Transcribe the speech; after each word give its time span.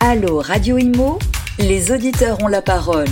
Allô 0.00 0.40
Radio 0.40 0.76
Imo, 0.76 1.20
les 1.60 1.92
auditeurs 1.92 2.42
ont 2.42 2.48
la 2.48 2.62
parole. 2.62 3.06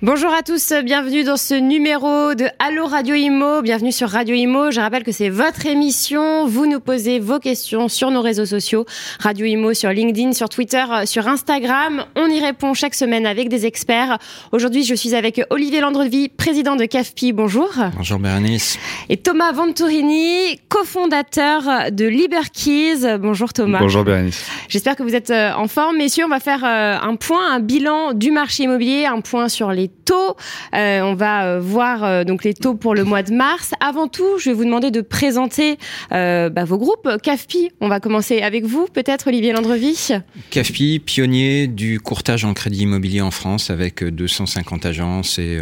Bonjour 0.00 0.32
à 0.32 0.44
tous, 0.44 0.72
bienvenue 0.84 1.24
dans 1.24 1.36
ce 1.36 1.54
numéro 1.54 2.32
de 2.36 2.44
Allo 2.60 2.86
Radio 2.86 3.16
Imo, 3.16 3.62
bienvenue 3.62 3.90
sur 3.90 4.08
Radio 4.08 4.32
Imo. 4.32 4.70
Je 4.70 4.78
rappelle 4.78 5.02
que 5.02 5.10
c'est 5.10 5.28
votre 5.28 5.66
émission, 5.66 6.46
vous 6.46 6.66
nous 6.66 6.78
posez 6.78 7.18
vos 7.18 7.40
questions 7.40 7.88
sur 7.88 8.12
nos 8.12 8.22
réseaux 8.22 8.46
sociaux, 8.46 8.86
Radio 9.18 9.44
Imo 9.44 9.74
sur 9.74 9.90
LinkedIn, 9.90 10.34
sur 10.34 10.48
Twitter, 10.48 10.84
sur 11.04 11.26
Instagram. 11.26 12.04
On 12.14 12.28
y 12.28 12.38
répond 12.38 12.74
chaque 12.74 12.94
semaine 12.94 13.26
avec 13.26 13.48
des 13.48 13.66
experts. 13.66 14.18
Aujourd'hui, 14.52 14.84
je 14.84 14.94
suis 14.94 15.16
avec 15.16 15.42
Olivier 15.50 15.80
Landrevi, 15.80 16.28
président 16.28 16.76
de 16.76 16.84
CAFPI. 16.84 17.32
Bonjour. 17.32 17.68
Bonjour 17.96 18.20
Bérénice. 18.20 18.78
Et 19.08 19.16
Thomas 19.16 19.50
Venturini, 19.50 20.60
cofondateur 20.68 21.90
de 21.90 22.04
Liberkeys. 22.04 23.18
Bonjour 23.18 23.52
Thomas. 23.52 23.80
Bonjour 23.80 24.04
Bérénice. 24.04 24.46
J'espère 24.68 24.94
que 24.94 25.02
vous 25.02 25.16
êtes 25.16 25.30
euh, 25.30 25.50
en 25.54 25.66
forme. 25.66 25.96
Messieurs, 25.96 26.24
on 26.24 26.28
va 26.28 26.38
faire 26.38 26.62
euh, 26.64 26.96
un 27.02 27.16
point, 27.16 27.52
un 27.52 27.58
bilan 27.58 28.12
du 28.12 28.30
marché 28.30 28.62
immobilier, 28.62 29.06
un 29.06 29.22
point 29.22 29.48
sur 29.48 29.72
les 29.72 29.87
taux. 29.88 30.36
Euh, 30.74 31.00
on 31.02 31.14
va 31.14 31.44
euh, 31.44 31.60
voir 31.60 32.04
euh, 32.04 32.24
donc 32.24 32.44
les 32.44 32.54
taux 32.54 32.74
pour 32.74 32.94
le 32.94 33.04
mois 33.04 33.22
de 33.22 33.32
mars. 33.32 33.72
Avant 33.80 34.08
tout, 34.08 34.38
je 34.38 34.50
vais 34.50 34.54
vous 34.54 34.64
demander 34.64 34.90
de 34.90 35.00
présenter 35.00 35.78
bah, 36.10 36.64
vos 36.64 36.78
groupes. 36.78 37.08
CAFPI, 37.22 37.70
on 37.80 37.88
va 37.88 38.00
commencer 38.00 38.40
avec 38.40 38.64
vous, 38.64 38.86
peut-être 38.92 39.28
Olivier 39.28 39.52
Landrevi. 39.52 40.10
CAFPI, 40.50 41.00
pionnier 41.00 41.66
du 41.66 42.00
courtage 42.00 42.44
en 42.44 42.54
crédit 42.54 42.82
immobilier 42.82 43.20
en 43.20 43.30
France 43.30 43.70
avec 43.70 44.04
250 44.04 44.86
agences 44.86 45.38
et 45.38 45.58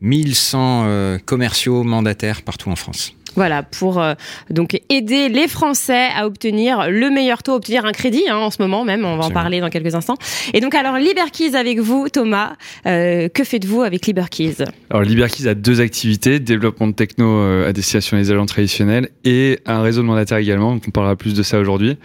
1100 0.00 1.18
commerciaux 1.24 1.82
mandataires 1.82 2.42
partout 2.42 2.70
en 2.70 2.76
France. 2.76 3.14
Voilà, 3.36 3.62
pour 3.62 4.00
euh, 4.00 4.14
donc 4.50 4.80
aider 4.88 5.28
les 5.28 5.48
Français 5.48 6.08
à 6.16 6.26
obtenir 6.26 6.90
le 6.90 7.10
meilleur 7.10 7.42
taux, 7.42 7.54
obtenir 7.54 7.84
un 7.84 7.92
crédit 7.92 8.22
hein, 8.28 8.36
en 8.36 8.50
ce 8.50 8.62
moment 8.62 8.84
même. 8.84 9.04
On 9.04 9.16
va 9.16 9.24
en 9.24 9.30
parler 9.30 9.60
dans 9.60 9.70
quelques 9.70 9.94
instants. 9.94 10.16
Et 10.52 10.60
donc 10.60 10.74
alors 10.74 10.96
Liberkeys 10.96 11.56
avec 11.56 11.80
vous, 11.80 12.08
Thomas. 12.08 12.54
Euh, 12.86 13.28
que 13.28 13.44
faites-vous 13.44 13.82
avec 13.82 14.06
Liberkeys 14.06 14.56
Alors 14.90 15.02
Liberkeys 15.02 15.48
a 15.48 15.54
deux 15.54 15.80
activités 15.80 16.38
développement 16.38 16.86
de 16.86 16.92
techno 16.92 17.26
euh, 17.26 17.68
à 17.68 17.72
destination 17.72 18.16
des 18.16 18.30
agents 18.30 18.46
traditionnels 18.46 19.08
et 19.24 19.58
un 19.66 19.82
réseau 19.82 20.02
de 20.02 20.06
mandataires 20.06 20.38
également. 20.38 20.74
Donc 20.74 20.84
on 20.86 20.90
parlera 20.90 21.16
plus 21.16 21.34
de 21.34 21.42
ça 21.42 21.58
aujourd'hui 21.58 21.96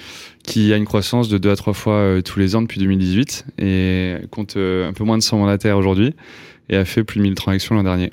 qui 0.44 0.74
a 0.74 0.78
une 0.78 0.86
croissance 0.86 1.30
de 1.30 1.38
2 1.38 1.52
à 1.52 1.56
3 1.56 1.74
fois 1.74 2.22
tous 2.26 2.40
les 2.40 2.56
ans 2.56 2.62
depuis 2.64 2.80
2018 2.80 3.46
et 3.60 4.16
compte 4.32 4.56
un 4.58 4.94
peu 4.94 5.04
moins 5.04 5.18
de 5.18 5.22
100 5.22 5.38
mandataires 5.38 5.78
aujourd'hui 5.78 6.16
et 6.70 6.78
a 6.78 6.86
fait 6.86 7.04
plus 7.04 7.20
de 7.20 7.24
1000 7.24 7.36
transactions 7.36 7.76
l'an 7.76 7.84
dernier. 7.84 8.12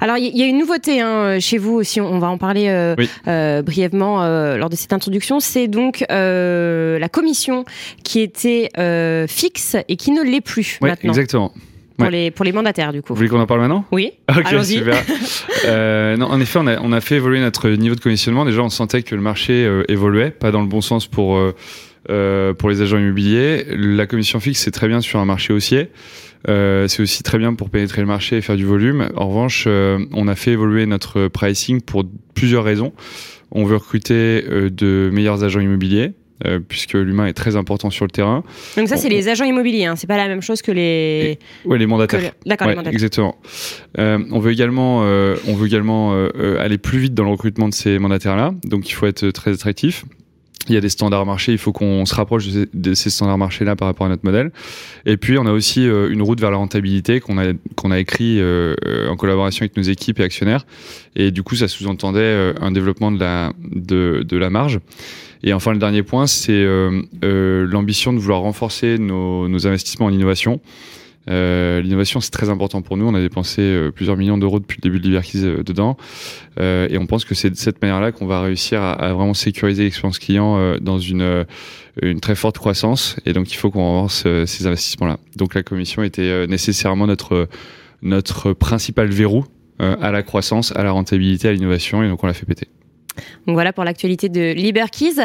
Alors 0.00 0.16
il 0.16 0.36
y 0.36 0.42
a 0.42 0.46
une 0.46 0.58
nouveauté 0.58 1.00
hein, 1.00 1.38
chez 1.40 1.58
vous 1.58 1.74
aussi, 1.74 2.00
on 2.00 2.18
va 2.18 2.28
en 2.28 2.38
parler 2.38 2.68
euh, 2.68 2.94
euh, 3.28 3.62
brièvement 3.62 4.22
euh, 4.22 4.56
lors 4.56 4.70
de 4.70 4.76
cette 4.76 4.92
introduction. 4.92 5.40
C'est 5.40 5.68
donc 5.68 6.04
la 6.08 7.08
commission 7.10 7.64
qui 8.04 8.20
était 8.20 8.68
fixe 9.28 9.76
et 9.88 9.96
qui 9.96 10.10
ne 10.12 10.22
l'est 10.22 10.40
plus 10.40 10.78
maintenant. 10.80 11.10
Exactement. 11.10 11.52
Pour, 11.96 12.08
les, 12.08 12.30
pour 12.30 12.46
les 12.46 12.52
mandataires, 12.52 12.94
du 12.94 13.02
coup. 13.02 13.08
Vous 13.12 13.16
voulez 13.16 13.28
qu'on 13.28 13.40
en 13.40 13.46
parle 13.46 13.60
maintenant? 13.60 13.84
Oui. 13.92 14.12
Ok, 14.30 14.64
super. 14.64 15.04
non, 16.16 16.28
en 16.28 16.40
effet, 16.40 16.58
on 16.58 16.66
a, 16.66 16.80
on 16.80 16.92
a 16.92 17.00
fait 17.02 17.16
évoluer 17.16 17.40
notre 17.40 17.68
niveau 17.68 17.94
de 17.94 18.00
commissionnement. 18.00 18.46
Déjà, 18.46 18.62
on 18.62 18.70
sentait 18.70 19.02
que 19.02 19.14
le 19.14 19.20
marché 19.20 19.68
évoluait, 19.86 20.30
pas 20.30 20.50
dans 20.50 20.62
le 20.62 20.66
bon 20.66 20.80
sens 20.80 21.06
pour, 21.06 21.38
pour 22.06 22.70
les 22.70 22.82
agents 22.82 22.98
immobiliers. 22.98 23.64
La 23.70 24.06
commission 24.06 24.40
fixe, 24.40 24.60
c'est 24.60 24.70
très 24.70 24.88
bien 24.88 25.00
sur 25.00 25.18
un 25.18 25.24
marché 25.24 25.52
haussier. 25.52 25.90
Euh, 26.48 26.88
c'est 26.88 27.02
aussi 27.02 27.22
très 27.22 27.38
bien 27.38 27.54
pour 27.54 27.70
pénétrer 27.70 28.00
le 28.00 28.06
marché 28.06 28.38
et 28.38 28.40
faire 28.40 28.56
du 28.56 28.64
volume. 28.64 29.10
En 29.16 29.28
revanche, 29.28 29.64
euh, 29.66 29.98
on 30.12 30.28
a 30.28 30.34
fait 30.34 30.52
évoluer 30.52 30.86
notre 30.86 31.28
pricing 31.28 31.80
pour 31.80 32.04
plusieurs 32.34 32.64
raisons. 32.64 32.92
On 33.50 33.64
veut 33.64 33.76
recruter 33.76 34.44
euh, 34.48 34.70
de 34.70 35.10
meilleurs 35.12 35.44
agents 35.44 35.60
immobiliers. 35.60 36.12
puisque 36.68 36.94
l'humain 36.94 37.26
est 37.26 37.34
très 37.34 37.54
important 37.56 37.90
sur 37.90 38.06
le 38.06 38.10
terrain. 38.10 38.42
Donc 38.78 38.88
ça, 38.88 38.96
c'est 38.96 39.10
les 39.10 39.28
agents 39.28 39.44
immobiliers, 39.44 39.84
hein. 39.84 39.94
c'est 39.96 40.06
pas 40.06 40.16
la 40.16 40.26
même 40.26 40.40
chose 40.40 40.62
que 40.62 40.72
les. 40.72 41.38
Oui, 41.66 41.78
les 41.78 41.84
mandataires. 41.84 42.32
D'accord, 42.46 42.68
les 42.68 42.76
mandataires. 42.76 42.94
Exactement. 42.94 43.36
on 43.98 44.38
veut 44.38 44.50
également, 44.50 45.00
on 45.00 45.54
veut 45.54 45.66
également 45.66 46.14
aller 46.58 46.78
plus 46.78 46.98
vite 46.98 47.12
dans 47.12 47.24
le 47.24 47.30
recrutement 47.30 47.68
de 47.68 47.74
ces 47.74 47.98
mandataires-là, 47.98 48.54
donc 48.64 48.88
il 48.88 48.94
faut 48.94 49.04
être 49.04 49.28
très 49.32 49.52
attractif 49.52 50.06
il 50.68 50.74
y 50.74 50.76
a 50.76 50.80
des 50.80 50.90
standards 50.90 51.24
marchés, 51.24 51.52
il 51.52 51.58
faut 51.58 51.72
qu'on 51.72 52.04
se 52.04 52.14
rapproche 52.14 52.46
de 52.46 52.94
ces 52.94 53.08
standards 53.08 53.38
marchés-là 53.38 53.76
par 53.76 53.88
rapport 53.88 54.06
à 54.06 54.10
notre 54.10 54.24
modèle. 54.24 54.52
Et 55.06 55.16
puis, 55.16 55.38
on 55.38 55.46
a 55.46 55.52
aussi 55.52 55.88
euh, 55.88 56.10
une 56.10 56.20
route 56.20 56.38
vers 56.38 56.50
la 56.50 56.58
rentabilité 56.58 57.20
qu'on 57.20 57.38
a, 57.38 57.52
qu'on 57.76 57.90
a 57.90 57.98
écrit 57.98 58.38
euh, 58.40 58.74
en 59.08 59.16
collaboration 59.16 59.62
avec 59.62 59.76
nos 59.76 59.82
équipes 59.82 60.20
et 60.20 60.22
actionnaires. 60.22 60.66
Et 61.16 61.30
du 61.30 61.42
coup, 61.42 61.56
ça 61.56 61.66
sous-entendait 61.66 62.20
euh, 62.20 62.52
un 62.60 62.72
développement 62.72 63.10
de 63.10 63.18
la, 63.18 63.52
de, 63.64 64.22
de, 64.26 64.36
la 64.36 64.50
marge. 64.50 64.80
Et 65.42 65.54
enfin, 65.54 65.72
le 65.72 65.78
dernier 65.78 66.02
point, 66.02 66.26
c'est 66.26 66.66
l'ambition 67.22 68.12
de 68.12 68.18
vouloir 68.18 68.40
renforcer 68.40 68.98
nos, 68.98 69.48
nos 69.48 69.66
investissements 69.66 70.06
en 70.06 70.12
innovation. 70.12 70.60
Euh, 71.28 71.80
L'innovation, 71.82 72.20
c'est 72.20 72.30
très 72.30 72.48
important 72.48 72.80
pour 72.82 72.96
nous. 72.96 73.06
On 73.06 73.14
a 73.14 73.20
dépensé 73.20 73.60
euh, 73.60 73.90
plusieurs 73.90 74.16
millions 74.16 74.38
d'euros 74.38 74.58
depuis 74.58 74.78
le 74.78 74.82
début 74.82 74.98
de 74.98 75.04
l'Iberkiz 75.04 75.44
euh, 75.44 75.62
dedans. 75.62 75.96
Euh, 76.58 76.88
et 76.90 76.96
on 76.98 77.06
pense 77.06 77.24
que 77.24 77.34
c'est 77.34 77.50
de 77.50 77.56
cette 77.56 77.82
manière-là 77.82 78.10
qu'on 78.12 78.26
va 78.26 78.40
réussir 78.40 78.80
à, 78.80 78.92
à 78.92 79.12
vraiment 79.12 79.34
sécuriser 79.34 79.84
l'expérience 79.84 80.18
client 80.18 80.78
dans 80.80 80.98
une, 80.98 81.44
une 82.02 82.20
très 82.20 82.34
forte 82.34 82.58
croissance. 82.58 83.16
Et 83.26 83.32
donc, 83.32 83.52
il 83.52 83.56
faut 83.56 83.70
qu'on 83.70 83.82
renforce 83.82 84.26
ces 84.46 84.66
investissements-là. 84.66 85.18
Donc, 85.36 85.54
la 85.54 85.62
commission 85.62 86.02
était 86.02 86.46
nécessairement 86.46 87.06
notre, 87.06 87.48
notre 88.02 88.52
principal 88.52 89.08
verrou 89.08 89.44
à 89.78 90.10
la 90.10 90.22
croissance, 90.22 90.74
à 90.76 90.82
la 90.84 90.90
rentabilité, 90.90 91.48
à 91.48 91.52
l'innovation. 91.52 92.02
Et 92.02 92.08
donc, 92.08 92.24
on 92.24 92.26
l'a 92.26 92.34
fait 92.34 92.46
péter. 92.46 92.68
Donc 93.46 93.54
voilà 93.54 93.72
pour 93.72 93.84
l'actualité 93.84 94.28
de 94.28 94.52
Liberkeys. 94.52 95.16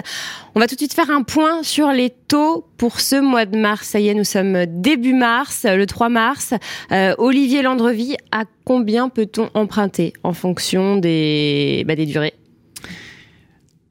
On 0.55 0.59
va 0.59 0.67
tout 0.67 0.75
de 0.75 0.79
suite 0.79 0.93
faire 0.93 1.09
un 1.09 1.23
point 1.23 1.63
sur 1.63 1.91
les 1.91 2.09
taux 2.09 2.65
pour 2.77 2.99
ce 2.99 3.15
mois 3.15 3.45
de 3.45 3.57
mars. 3.57 3.89
Ça 3.89 3.99
y 3.99 4.07
est, 4.07 4.13
nous 4.13 4.23
sommes 4.23 4.65
début 4.65 5.13
mars, 5.13 5.65
le 5.67 5.85
3 5.85 6.09
mars. 6.09 6.53
Euh, 6.91 7.15
Olivier 7.17 7.61
Landrevi, 7.61 8.15
à 8.31 8.43
combien 8.63 9.09
peut-on 9.09 9.49
emprunter 9.53 10.13
en 10.23 10.33
fonction 10.33 10.97
des, 10.97 11.83
bah, 11.87 11.95
des 11.95 12.05
durées 12.05 12.33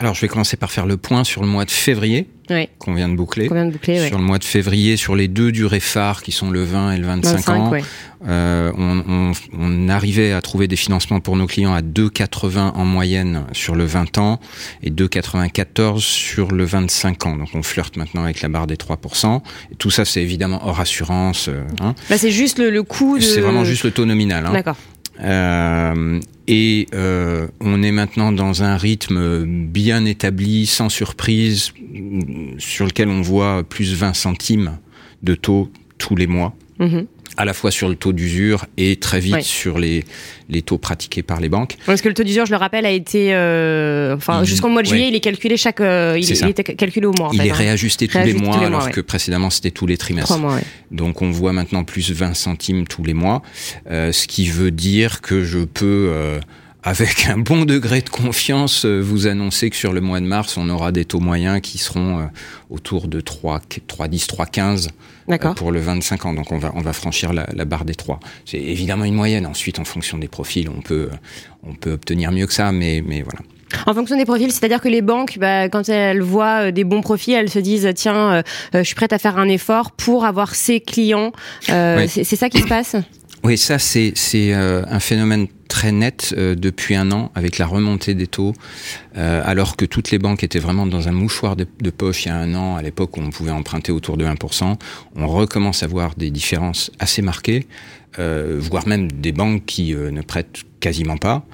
alors, 0.00 0.14
je 0.14 0.20
vais 0.22 0.28
commencer 0.28 0.56
par 0.56 0.72
faire 0.72 0.86
le 0.86 0.96
point 0.96 1.22
sur 1.22 1.40
le 1.40 1.46
mois 1.46 1.64
de 1.64 1.70
février, 1.70 2.28
qu'on 2.78 2.94
vient 2.94 3.08
de 3.08 3.14
boucler. 3.14 3.46
vient 3.48 3.64
de 3.64 3.70
boucler 3.70 4.08
sur 4.08 4.18
le 4.18 4.24
mois 4.24 4.38
de 4.38 4.44
février, 4.44 4.96
sur 4.96 5.14
les 5.14 5.28
deux 5.28 5.52
durées 5.52 5.78
phares 5.78 6.22
qui 6.22 6.32
sont 6.32 6.50
le 6.50 6.64
20 6.64 6.92
et 6.92 6.98
le 6.98 7.06
25, 7.06 7.48
ans, 7.50 7.72
euh, 8.26 8.72
on, 8.76 9.04
on, 9.08 9.32
on, 9.56 9.88
arrivait 9.88 10.32
à 10.32 10.42
trouver 10.42 10.66
des 10.66 10.74
financements 10.74 11.20
pour 11.20 11.36
nos 11.36 11.46
clients 11.46 11.74
à 11.74 11.80
2,80 11.80 12.72
en 12.74 12.84
moyenne 12.84 13.44
sur 13.52 13.76
le 13.76 13.84
20 13.84 14.18
ans 14.18 14.40
et 14.82 14.90
2,94 14.90 16.00
sur 16.00 16.50
le 16.50 16.64
25 16.64 17.26
ans. 17.26 17.36
Donc, 17.36 17.50
on 17.54 17.62
flirte 17.62 17.96
maintenant 17.96 18.24
avec 18.24 18.42
la 18.42 18.48
barre 18.48 18.66
des 18.66 18.76
3%. 18.76 19.42
Et 19.70 19.76
tout 19.76 19.90
ça, 19.90 20.04
c'est 20.04 20.22
évidemment 20.22 20.66
hors 20.66 20.80
assurance. 20.80 21.46
Euh, 21.48 21.62
hein. 21.80 21.94
Bah, 22.10 22.18
c'est 22.18 22.32
juste 22.32 22.58
le, 22.58 22.70
le 22.70 22.82
coût 22.82 23.18
de... 23.18 23.22
C'est 23.22 23.40
vraiment 23.40 23.64
juste 23.64 23.84
le 23.84 23.92
taux 23.92 24.06
nominal. 24.06 24.44
Hein. 24.44 24.52
D'accord. 24.52 24.76
Euh, 25.20 26.20
et 26.46 26.86
euh, 26.94 27.46
on 27.60 27.82
est 27.82 27.92
maintenant 27.92 28.32
dans 28.32 28.62
un 28.62 28.76
rythme 28.76 29.44
bien 29.46 30.04
établi, 30.04 30.66
sans 30.66 30.88
surprise, 30.88 31.72
sur 32.58 32.86
lequel 32.86 33.08
on 33.08 33.22
voit 33.22 33.62
plus 33.62 33.94
20 33.94 34.14
centimes 34.14 34.78
de 35.22 35.34
taux 35.34 35.70
tous 35.98 36.16
les 36.16 36.26
mois. 36.26 36.54
Mm-hmm 36.80 37.06
à 37.36 37.44
la 37.44 37.54
fois 37.54 37.70
sur 37.70 37.88
le 37.88 37.96
taux 37.96 38.12
d'usure 38.12 38.66
et 38.76 38.96
très 38.96 39.20
vite 39.20 39.42
sur 39.42 39.78
les, 39.78 40.04
les 40.48 40.62
taux 40.62 40.78
pratiqués 40.78 41.22
par 41.22 41.40
les 41.40 41.48
banques. 41.48 41.76
Parce 41.86 42.00
que 42.00 42.08
le 42.08 42.14
taux 42.14 42.22
d'usure, 42.22 42.46
je 42.46 42.50
le 42.50 42.56
rappelle, 42.56 42.86
a 42.86 42.90
été, 42.90 43.34
euh, 43.34 44.16
enfin, 44.16 44.44
jusqu'au 44.44 44.68
mois 44.68 44.82
de 44.82 44.88
juillet, 44.88 45.08
il 45.08 45.14
est 45.14 45.20
calculé 45.20 45.56
chaque, 45.56 45.80
euh, 45.80 46.16
il, 46.18 46.28
il, 46.28 46.48
était 46.48 46.64
calculé 46.64 47.06
au 47.06 47.12
mois. 47.12 47.28
En 47.28 47.32
il 47.32 47.40
fait, 47.40 47.48
est 47.48 47.50
hein. 47.50 47.54
réajusté, 47.54 48.08
tous, 48.08 48.18
les 48.18 48.34
mois, 48.34 48.58
alors 48.58 48.90
que 48.90 49.00
précédemment 49.00 49.50
c'était 49.50 49.70
tous 49.70 49.86
les 49.86 49.96
trimestres. 49.96 50.38
Mois, 50.38 50.58
Donc 50.90 51.22
on 51.22 51.30
voit 51.30 51.52
maintenant 51.52 51.84
plus 51.84 52.10
20 52.10 52.34
centimes 52.34 52.86
tous 52.86 53.04
les 53.04 53.14
mois, 53.14 53.42
euh, 53.90 54.12
ce 54.12 54.26
qui 54.26 54.46
veut 54.46 54.70
dire 54.70 55.20
que 55.20 55.42
je 55.44 55.60
peux 55.60 56.08
euh, 56.10 56.40
avec 56.84 57.26
un 57.28 57.38
bon 57.38 57.64
degré 57.64 58.02
de 58.02 58.10
confiance, 58.10 58.84
euh, 58.84 59.00
vous 59.00 59.26
annoncer 59.26 59.70
que 59.70 59.76
sur 59.76 59.94
le 59.94 60.02
mois 60.02 60.20
de 60.20 60.26
mars, 60.26 60.58
on 60.58 60.68
aura 60.68 60.92
des 60.92 61.06
taux 61.06 61.18
moyens 61.18 61.60
qui 61.62 61.78
seront 61.78 62.18
euh, 62.20 62.24
autour 62.68 63.08
de 63.08 63.20
3, 63.22 63.60
3,10, 63.88 64.90
3,15 65.26 65.54
pour 65.54 65.72
le 65.72 65.80
25 65.80 66.26
ans. 66.26 66.34
Donc 66.34 66.52
on 66.52 66.58
va, 66.58 66.72
on 66.74 66.82
va 66.82 66.92
franchir 66.92 67.32
la, 67.32 67.46
la 67.54 67.64
barre 67.64 67.86
des 67.86 67.94
3. 67.94 68.20
C'est 68.44 68.60
évidemment 68.60 69.06
une 69.06 69.14
moyenne. 69.14 69.46
Ensuite, 69.46 69.78
en 69.78 69.84
fonction 69.84 70.18
des 70.18 70.28
profils, 70.28 70.68
on 70.68 70.82
peut, 70.82 71.08
on 71.62 71.74
peut 71.74 71.92
obtenir 71.92 72.30
mieux 72.32 72.46
que 72.46 72.52
ça, 72.52 72.70
mais, 72.70 73.02
mais 73.04 73.22
voilà. 73.22 73.40
En 73.86 73.94
fonction 73.94 74.16
des 74.16 74.26
profils, 74.26 74.52
c'est-à-dire 74.52 74.80
que 74.80 74.88
les 74.88 75.02
banques, 75.02 75.38
bah, 75.38 75.70
quand 75.70 75.88
elles 75.88 76.20
voient 76.20 76.66
euh, 76.66 76.70
des 76.70 76.84
bons 76.84 77.00
profils, 77.00 77.34
elles 77.34 77.50
se 77.50 77.58
disent 77.58 77.90
tiens, 77.96 78.42
je 78.74 78.82
suis 78.82 78.94
prête 78.94 79.14
à 79.14 79.18
faire 79.18 79.38
un 79.38 79.48
effort 79.48 79.90
pour 79.90 80.26
avoir 80.26 80.54
ces 80.54 80.80
clients. 80.80 81.32
Euh, 81.70 82.06
C'est 82.06 82.36
ça 82.36 82.50
qui 82.50 82.60
se 82.60 82.66
passe 82.66 82.94
oui, 83.44 83.58
ça 83.58 83.78
c'est 83.78 84.14
euh, 84.34 84.82
un 84.88 85.00
phénomène 85.00 85.46
très 85.68 85.92
net 85.92 86.34
euh, 86.36 86.54
depuis 86.54 86.94
un 86.94 87.10
an 87.10 87.30
avec 87.34 87.58
la 87.58 87.66
remontée 87.66 88.14
des 88.14 88.26
taux, 88.26 88.54
euh, 89.16 89.42
alors 89.44 89.76
que 89.76 89.84
toutes 89.84 90.10
les 90.10 90.18
banques 90.18 90.42
étaient 90.44 90.58
vraiment 90.58 90.86
dans 90.86 91.08
un 91.08 91.12
mouchoir 91.12 91.54
de, 91.56 91.66
de, 91.80 91.90
poche 91.90 92.24
il 92.24 92.28
y 92.28 92.30
a 92.30 92.36
un 92.36 92.54
an, 92.54 92.76
à 92.76 92.82
l'époque 92.82 93.16
où 93.16 93.20
on 93.20 93.30
pouvait 93.30 93.50
emprunter 93.50 93.92
autour 93.92 94.16
de 94.16 94.24
1%. 94.24 94.76
On 95.16 95.26
recommence 95.28 95.82
à 95.82 95.86
voir 95.86 96.14
des 96.16 96.30
différences 96.30 96.90
assez 96.98 97.22
marquées. 97.22 97.66
euh, 98.18 98.58
voire 98.60 98.86
même 98.86 99.10
des 99.10 99.32
banques 99.32 99.64
qui 99.66 99.94
euh, 99.94 100.10
ne 100.10 100.22
prêtent 100.22 100.62
quasiment 100.80 101.16
pas. 101.16 101.44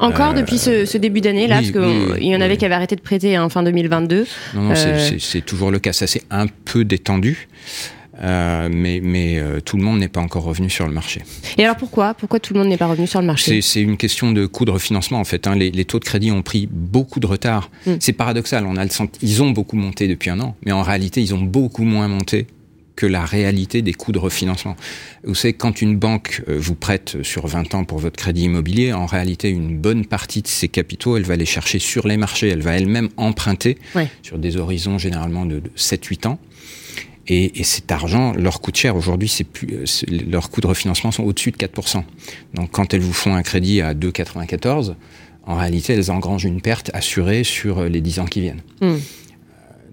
Encore 0.00 0.34
depuis 0.34 0.58
ce, 0.58 0.96
début 0.96 1.20
d'année, 1.20 1.46
là, 1.46 1.56
parce 1.56 1.70
qu'il 1.70 2.24
y 2.24 2.34
en 2.34 2.40
avait 2.40 2.56
qui 2.56 2.64
avaient 2.64 2.74
arrêté 2.74 2.96
de 2.96 3.00
prêter 3.00 3.38
en 3.38 3.48
fin 3.48 3.62
2022. 3.62 4.26
Non, 4.54 4.62
non 4.62 4.74
c'est 4.74 5.44
toujours 5.44 5.70
le 5.70 5.78
cas. 5.78 5.92
Ça 5.92 6.06
s'est 6.06 6.22
un 6.30 6.46
peu 6.46 6.84
détendu. 6.84 7.48
Euh, 8.20 8.68
mais, 8.70 9.00
mais 9.02 9.38
euh, 9.38 9.60
tout 9.60 9.76
le 9.76 9.82
monde 9.82 9.98
n'est 9.98 10.08
pas 10.08 10.20
encore 10.20 10.42
revenu 10.42 10.68
sur 10.70 10.86
le 10.86 10.92
marché. 10.92 11.22
Et 11.56 11.64
alors 11.64 11.76
pourquoi? 11.76 12.14
Pourquoi 12.14 12.40
tout 12.40 12.52
le 12.52 12.60
monde 12.60 12.68
n'est 12.68 12.76
pas 12.76 12.86
revenu 12.86 13.06
sur 13.06 13.20
le 13.20 13.26
marché? 13.26 13.62
C'est 13.62 13.80
une 13.80 13.96
question 13.96 14.32
de 14.32 14.46
coût 14.46 14.64
de 14.64 14.70
refinancement 14.70 15.20
en 15.20 15.24
fait. 15.24 15.46
Hein. 15.46 15.54
Les, 15.54 15.70
les, 15.70 15.84
taux 15.84 16.00
de 16.00 16.04
crédit 16.04 16.32
ont 16.32 16.42
pris 16.42 16.68
beaucoup 16.70 17.20
de 17.20 17.26
retard. 17.26 17.70
Hmm. 17.86 17.94
C'est 18.00 18.12
paradoxal. 18.12 18.66
On 18.66 18.76
a 18.76 18.84
le 18.84 18.90
ils 19.22 19.42
ont 19.42 19.50
beaucoup 19.50 19.76
monté 19.76 20.08
depuis 20.08 20.30
un 20.30 20.40
an, 20.40 20.56
mais 20.64 20.72
en 20.72 20.82
réalité 20.82 21.20
ils 21.20 21.34
ont 21.34 21.42
beaucoup 21.42 21.84
moins 21.84 22.08
monté 22.08 22.46
que 22.98 23.06
la 23.06 23.24
réalité 23.24 23.80
des 23.80 23.94
coûts 23.94 24.10
de 24.10 24.18
refinancement. 24.18 24.74
Vous 25.22 25.36
savez, 25.36 25.52
quand 25.52 25.80
une 25.80 25.96
banque 25.96 26.42
euh, 26.48 26.58
vous 26.58 26.74
prête 26.74 27.18
sur 27.22 27.46
20 27.46 27.76
ans 27.76 27.84
pour 27.84 28.00
votre 28.00 28.16
crédit 28.16 28.42
immobilier, 28.42 28.92
en 28.92 29.06
réalité, 29.06 29.50
une 29.50 29.78
bonne 29.78 30.04
partie 30.04 30.42
de 30.42 30.48
ses 30.48 30.66
capitaux, 30.66 31.16
elle 31.16 31.22
va 31.22 31.36
les 31.36 31.46
chercher 31.46 31.78
sur 31.78 32.08
les 32.08 32.16
marchés. 32.16 32.48
Elle 32.48 32.62
va 32.62 32.72
elle-même 32.72 33.08
emprunter 33.16 33.78
sur 34.24 34.38
des 34.38 34.56
horizons 34.56 34.98
généralement 34.98 35.46
de 35.46 35.62
7-8 35.76 36.26
ans. 36.26 36.40
Et, 37.28 37.60
et, 37.60 37.64
cet 37.64 37.92
argent 37.92 38.32
leur 38.32 38.60
coûte 38.60 38.76
cher. 38.76 38.96
Aujourd'hui, 38.96 39.28
c'est 39.28 39.44
plus 39.44 39.68
euh, 39.74 39.84
leurs 40.30 40.50
coûts 40.50 40.62
de 40.62 40.66
refinancement 40.66 41.10
sont 41.10 41.24
au-dessus 41.24 41.50
de 41.50 41.56
4%. 41.56 42.02
Donc, 42.54 42.70
quand 42.70 42.94
elles 42.94 43.00
vous 43.00 43.12
font 43.12 43.34
un 43.34 43.42
crédit 43.42 43.82
à 43.82 43.94
2,94, 43.94 44.94
en 45.44 45.56
réalité, 45.56 45.92
elles 45.92 46.10
engrangent 46.10 46.44
une 46.44 46.60
perte 46.60 46.90
assurée 46.94 47.44
sur 47.44 47.80
euh, 47.80 47.88
les 47.88 48.00
10 48.00 48.20
ans 48.20 48.24
qui 48.24 48.40
viennent. 48.40 48.62
Hmm. 48.80 48.96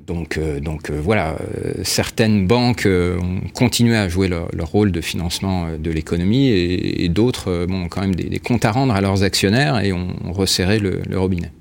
Donc, 0.08 0.38
euh, 0.38 0.60
donc 0.60 0.92
voilà, 0.92 1.36
certaines 1.84 2.46
banques 2.46 2.88
ont 2.88 3.42
continué 3.56 3.98
à 3.98 4.08
jouer 4.08 4.28
leur, 4.28 4.50
leur 4.54 4.68
rôle 4.68 4.92
de 4.92 5.02
financement 5.02 5.68
de 5.80 5.92
l'économie 5.92 6.50
et, 6.50 7.04
et 7.04 7.10
d'autres 7.10 7.66
bon, 7.68 7.86
ont 7.86 7.88
quand 7.88 8.02
même 8.02 8.14
des, 8.14 8.26
des, 8.26 8.38
comptes 8.38 8.66
à 8.66 8.72
rendre 8.72 8.94
à 8.94 9.02
leurs 9.02 9.24
actionnaires 9.24 9.84
et 9.84 9.94
ont 9.94 10.14
resserré 10.32 10.78
le, 10.78 11.02
le 11.10 11.20
robinet. 11.20 11.52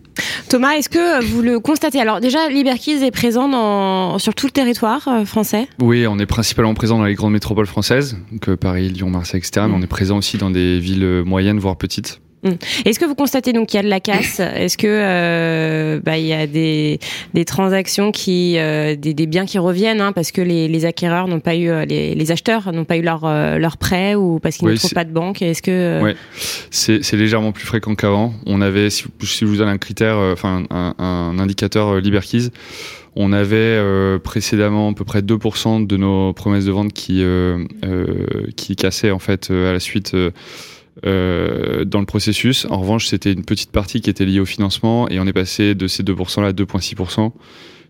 Thomas, 0.48 0.72
est-ce 0.72 0.88
que 0.88 1.24
vous 1.24 1.42
le 1.42 1.60
constatez? 1.60 2.00
Alors 2.00 2.20
déjà, 2.20 2.48
Liberkeys 2.48 3.04
est 3.04 3.10
présent 3.10 3.48
dans, 3.48 4.18
sur 4.18 4.34
tout 4.34 4.46
le 4.46 4.52
territoire 4.52 5.06
euh, 5.08 5.24
français 5.24 5.68
Oui, 5.80 6.06
on 6.06 6.18
est 6.18 6.26
principalement 6.26 6.74
présent 6.74 6.98
dans 6.98 7.04
les 7.04 7.14
grandes 7.14 7.32
métropoles 7.32 7.66
françaises, 7.66 8.16
donc 8.30 8.48
euh, 8.48 8.56
Paris, 8.56 8.88
Lyon, 8.88 9.10
Marseille, 9.10 9.38
etc. 9.38 9.66
Mais 9.66 9.72
mm. 9.72 9.74
on 9.74 9.82
est 9.82 9.86
présent 9.86 10.18
aussi 10.18 10.38
dans 10.38 10.50
des 10.50 10.78
villes 10.78 11.22
moyennes, 11.24 11.58
voire 11.58 11.76
petites. 11.76 12.20
Mm. 12.44 12.50
Est-ce 12.84 12.98
que 12.98 13.06
vous 13.06 13.14
constatez 13.14 13.52
donc 13.52 13.68
qu'il 13.68 13.78
y 13.78 13.80
a 13.80 13.82
de 13.82 13.88
la 13.88 14.00
casse? 14.00 14.38
Est-ce 14.40 14.76
que 14.76 14.86
euh, 14.86 16.00
bah, 16.02 16.18
il 16.18 16.26
y 16.26 16.34
a 16.34 16.46
des, 16.46 17.00
des 17.32 17.44
transactions 17.44 18.12
qui 18.12 18.58
euh, 18.58 18.96
des, 18.96 19.14
des, 19.14 19.26
biens 19.26 19.46
qui 19.46 19.58
reviennent 19.58 20.02
hein, 20.02 20.12
parce 20.12 20.30
que 20.30 20.42
les, 20.42 20.68
les 20.68 20.84
acquéreurs 20.84 21.26
n'ont 21.26 21.40
pas 21.40 21.56
eu 21.56 21.70
euh, 21.70 21.86
les, 21.86 22.14
les 22.14 22.30
acheteurs 22.30 22.70
n'ont 22.72 22.84
pas 22.84 22.98
eu 22.98 23.02
leur 23.02 23.24
leur 23.58 23.78
prêt 23.78 24.14
ou 24.14 24.38
parce 24.40 24.58
qu'ils 24.58 24.68
ne 24.68 24.76
trouvent 24.76 24.92
pas 24.92 25.04
de 25.04 25.12
banque? 25.12 25.40
Est-ce 25.40 25.62
que 25.62 25.70
euh, 25.70 26.02
ouais. 26.02 26.16
c'est 26.70 27.12
légèrement 27.12 27.52
plus 27.52 27.66
fréquent 27.66 27.94
qu'avant. 27.94 28.34
On 28.46 28.60
avait 28.60 28.90
si, 28.90 29.04
si, 29.22 29.38
je 29.40 29.46
vous 29.46 29.56
donne 29.56 29.68
un 29.68 29.78
critère 29.78 30.16
enfin 30.18 30.64
un, 30.70 30.94
un, 30.98 31.38
indicateur 31.38 31.96
Liberkeys 32.00 32.50
on 33.16 33.32
avait 33.32 33.80
précédemment 34.24 34.90
à 34.90 34.92
peu 34.92 35.04
près 35.04 35.20
2% 35.20 35.86
de 35.86 35.96
nos 35.96 36.32
promesses 36.32 36.64
de 36.64 36.72
vente 36.72 36.92
qui 36.92 37.24
qui 38.56 38.76
cassaient 38.76 39.12
en 39.12 39.20
fait 39.20 39.50
à 39.50 39.72
la 39.72 39.80
suite 39.80 40.14
euh, 41.04 41.84
dans 41.84 41.98
le 41.98 42.06
processus. 42.06 42.66
En 42.70 42.78
revanche, 42.78 43.08
c'était 43.08 43.32
une 43.32 43.44
petite 43.44 43.72
partie 43.72 44.00
qui 44.00 44.10
était 44.10 44.24
liée 44.24 44.38
au 44.38 44.44
financement 44.44 45.08
et 45.08 45.18
on 45.18 45.26
est 45.26 45.32
passé 45.32 45.74
de 45.74 45.88
ces 45.88 46.04
2% 46.04 46.40
là 46.40 46.48
à 46.48 46.52
2,6%. 46.52 47.32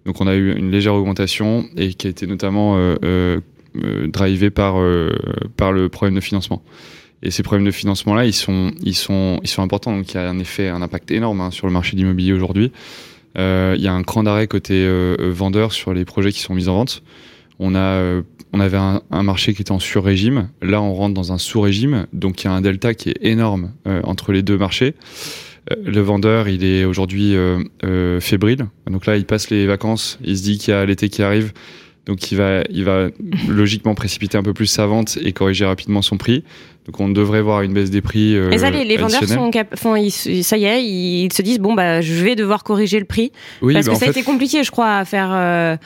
Donc 0.06 0.20
on 0.20 0.26
a 0.26 0.34
eu 0.34 0.56
une 0.56 0.70
légère 0.70 0.94
augmentation 0.94 1.66
et 1.76 1.92
qui 1.92 2.06
a 2.06 2.10
été 2.10 2.26
notamment 2.26 2.76
euh, 2.76 2.96
euh, 3.04 4.06
drivée 4.06 4.50
par, 4.50 4.76
par 5.56 5.72
le 5.72 5.88
problème 5.90 6.14
de 6.14 6.20
financement. 6.20 6.62
Et 7.22 7.30
ces 7.30 7.42
problèmes 7.42 7.66
de 7.66 7.70
financement 7.70 8.14
là, 8.14 8.24
ils 8.24 8.34
sont, 8.34 8.72
ils 8.82 8.94
sont, 8.94 9.38
ils 9.42 9.48
sont 9.48 9.62
importants. 9.62 9.94
Donc 9.94 10.10
il 10.10 10.16
y 10.16 10.18
a 10.18 10.28
un 10.28 10.38
effet, 10.38 10.68
un 10.68 10.80
impact 10.80 11.10
énorme 11.10 11.42
hein, 11.42 11.50
sur 11.50 11.66
le 11.66 11.72
marché 11.74 11.92
de 11.92 11.98
l'immobilier 11.98 12.32
aujourd'hui. 12.32 12.72
il 13.36 13.80
y 13.80 13.86
a 13.86 13.92
un 13.92 14.02
cran 14.02 14.22
d'arrêt 14.22 14.46
côté 14.46 14.88
vendeur 15.18 15.72
sur 15.72 15.92
les 15.92 16.06
projets 16.06 16.32
qui 16.32 16.40
sont 16.40 16.54
mis 16.54 16.68
en 16.68 16.74
vente. 16.74 17.02
On 17.58 17.74
a 17.74 18.22
on 18.54 18.60
avait 18.60 18.78
un, 18.78 19.22
marché 19.24 19.52
qui 19.52 19.62
était 19.62 19.72
en 19.72 19.80
sur-régime. 19.80 20.48
Là, 20.62 20.80
on 20.80 20.94
rentre 20.94 21.12
dans 21.12 21.32
un 21.32 21.38
sous-régime. 21.38 22.06
Donc, 22.12 22.44
il 22.44 22.46
y 22.46 22.50
a 22.50 22.52
un 22.52 22.60
delta 22.60 22.94
qui 22.94 23.08
est 23.10 23.16
énorme 23.20 23.72
euh, 23.88 24.00
entre 24.04 24.30
les 24.30 24.42
deux 24.42 24.56
marchés. 24.56 24.94
Euh, 25.72 25.74
le 25.84 26.00
vendeur, 26.00 26.48
il 26.48 26.64
est 26.64 26.84
aujourd'hui 26.84 27.34
euh, 27.34 28.20
fébrile. 28.20 28.66
Donc 28.88 29.06
là, 29.06 29.16
il 29.16 29.24
passe 29.24 29.50
les 29.50 29.66
vacances. 29.66 30.20
Il 30.22 30.38
se 30.38 30.44
dit 30.44 30.58
qu'il 30.58 30.72
y 30.72 30.76
a 30.76 30.86
l'été 30.86 31.08
qui 31.08 31.24
arrive. 31.24 31.52
Donc, 32.06 32.30
il 32.30 32.38
va, 32.38 32.62
il 32.70 32.84
va 32.84 33.08
logiquement 33.48 33.96
précipiter 33.96 34.38
un 34.38 34.44
peu 34.44 34.54
plus 34.54 34.66
sa 34.66 34.86
vente 34.86 35.18
et 35.20 35.32
corriger 35.32 35.64
rapidement 35.64 36.00
son 36.00 36.16
prix. 36.16 36.44
Donc 36.86 37.00
on 37.00 37.08
devrait 37.08 37.40
voir 37.40 37.62
une 37.62 37.72
baisse 37.72 37.90
des 37.90 38.02
prix. 38.02 38.36
Euh, 38.36 38.50
et 38.50 38.58
ça, 38.58 38.70
les, 38.70 38.96
vendeurs 38.98 39.25
sont 39.25 39.50
enfin, 39.72 39.96
ils, 39.96 40.10
ça 40.10 40.58
y 40.58 40.66
est, 40.66 40.84
ils 40.84 41.32
se 41.32 41.40
disent 41.40 41.58
bon 41.58 41.72
bah 41.72 42.02
je 42.02 42.12
vais 42.12 42.36
devoir 42.36 42.62
corriger 42.62 42.98
le 42.98 43.06
prix 43.06 43.32
oui, 43.62 43.72
parce 43.72 43.86
bah, 43.86 43.92
que 43.92 43.98
ça 43.98 44.04
a 44.04 44.08
été 44.10 44.22
compliqué, 44.22 44.62
je 44.62 44.70
crois, 44.70 44.98
à 44.98 45.04
faire, 45.06 45.31
euh, 45.32 45.76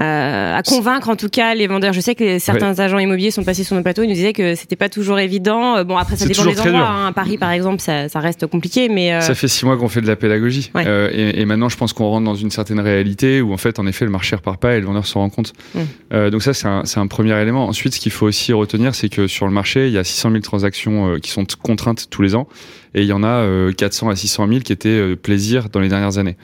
euh, 0.00 0.58
à 0.58 0.62
convaincre 0.64 1.10
en 1.10 1.16
tout 1.16 1.28
cas 1.28 1.54
les 1.54 1.68
vendeurs. 1.68 1.92
Je 1.92 2.00
sais 2.00 2.16
que 2.16 2.40
certains 2.40 2.76
agents 2.80 2.98
immobiliers 2.98 3.30
sont 3.30 3.44
passés 3.44 3.62
sur 3.62 3.76
nos 3.76 3.82
plateaux, 3.82 4.02
ils 4.02 4.08
nous 4.08 4.14
disaient 4.14 4.32
que 4.32 4.56
c'était 4.56 4.74
pas 4.74 4.88
toujours 4.88 5.20
évident. 5.20 5.76
Euh, 5.76 5.84
bon 5.84 5.96
après 5.96 6.16
ça 6.16 6.26
dépend 6.26 6.44
des 6.44 6.60
endroits. 6.60 6.88
Hein. 6.88 7.06
À 7.06 7.12
Paris 7.12 7.38
par 7.38 7.52
exemple, 7.52 7.80
ça, 7.80 8.08
ça 8.08 8.18
reste 8.18 8.48
compliqué, 8.48 8.88
mais 8.88 9.12
euh, 9.12 9.20
ça 9.20 9.36
fait 9.36 9.46
six 9.46 9.64
mois 9.64 9.76
qu'on 9.76 9.88
fait 9.88 10.00
de 10.00 10.08
la 10.08 10.16
pédagogie 10.16 10.72
et, 10.76 11.40
et, 11.40 11.44
maintenant 11.44 11.68
je 11.68 11.76
pense 11.76 11.92
qu'on 11.92 12.08
rentre 12.08 12.24
dans 12.24 12.34
une 12.34 12.50
certaine 12.50 12.80
réalité 12.80 13.40
où 13.40 13.52
en 13.52 13.56
fait 13.56 13.78
en 13.78 13.86
effet 13.86 14.04
le 14.04 14.10
marché 14.10 14.34
repart 14.34 14.60
pas 14.60 14.74
et 14.74 14.80
le 14.80 14.86
vendeur 14.86 15.06
se 15.06 15.14
rend 15.14 15.30
compte. 15.30 15.52
Mm. 15.74 16.30
donc 16.30 16.42
ça 16.42 16.52
c'est 16.52 16.66
un, 16.66 16.82
un 16.96 17.06
premier 17.06 17.40
élément. 17.40 17.68
Ensuite, 17.68 17.94
ce 17.94 18.00
qu'il 18.00 18.12
faut 18.12 18.26
aussi 18.26 18.52
retenir, 18.52 18.94
c'est 18.94 19.08
que 19.08 19.28
sur 19.28 19.46
le 19.46 19.52
marché 19.52 19.86
il 19.86 19.92
y 19.92 19.98
a 19.98 20.04
600 20.04 20.30
000 20.30 20.42
transactions 20.48 21.14
euh, 21.14 21.18
qui 21.18 21.30
sont 21.30 21.44
contraintes 21.62 22.08
tous 22.10 22.22
les 22.22 22.34
ans, 22.34 22.48
et 22.94 23.02
il 23.02 23.06
y 23.06 23.12
en 23.12 23.22
a 23.22 23.70
400 23.72 24.08
euh, 24.08 24.12
à 24.12 24.16
600 24.16 24.48
000 24.48 24.60
qui 24.60 24.72
étaient 24.72 24.88
euh, 24.88 25.16
plaisir 25.16 25.68
dans 25.68 25.80
les 25.80 25.88
dernières 25.88 26.18
années. 26.18 26.36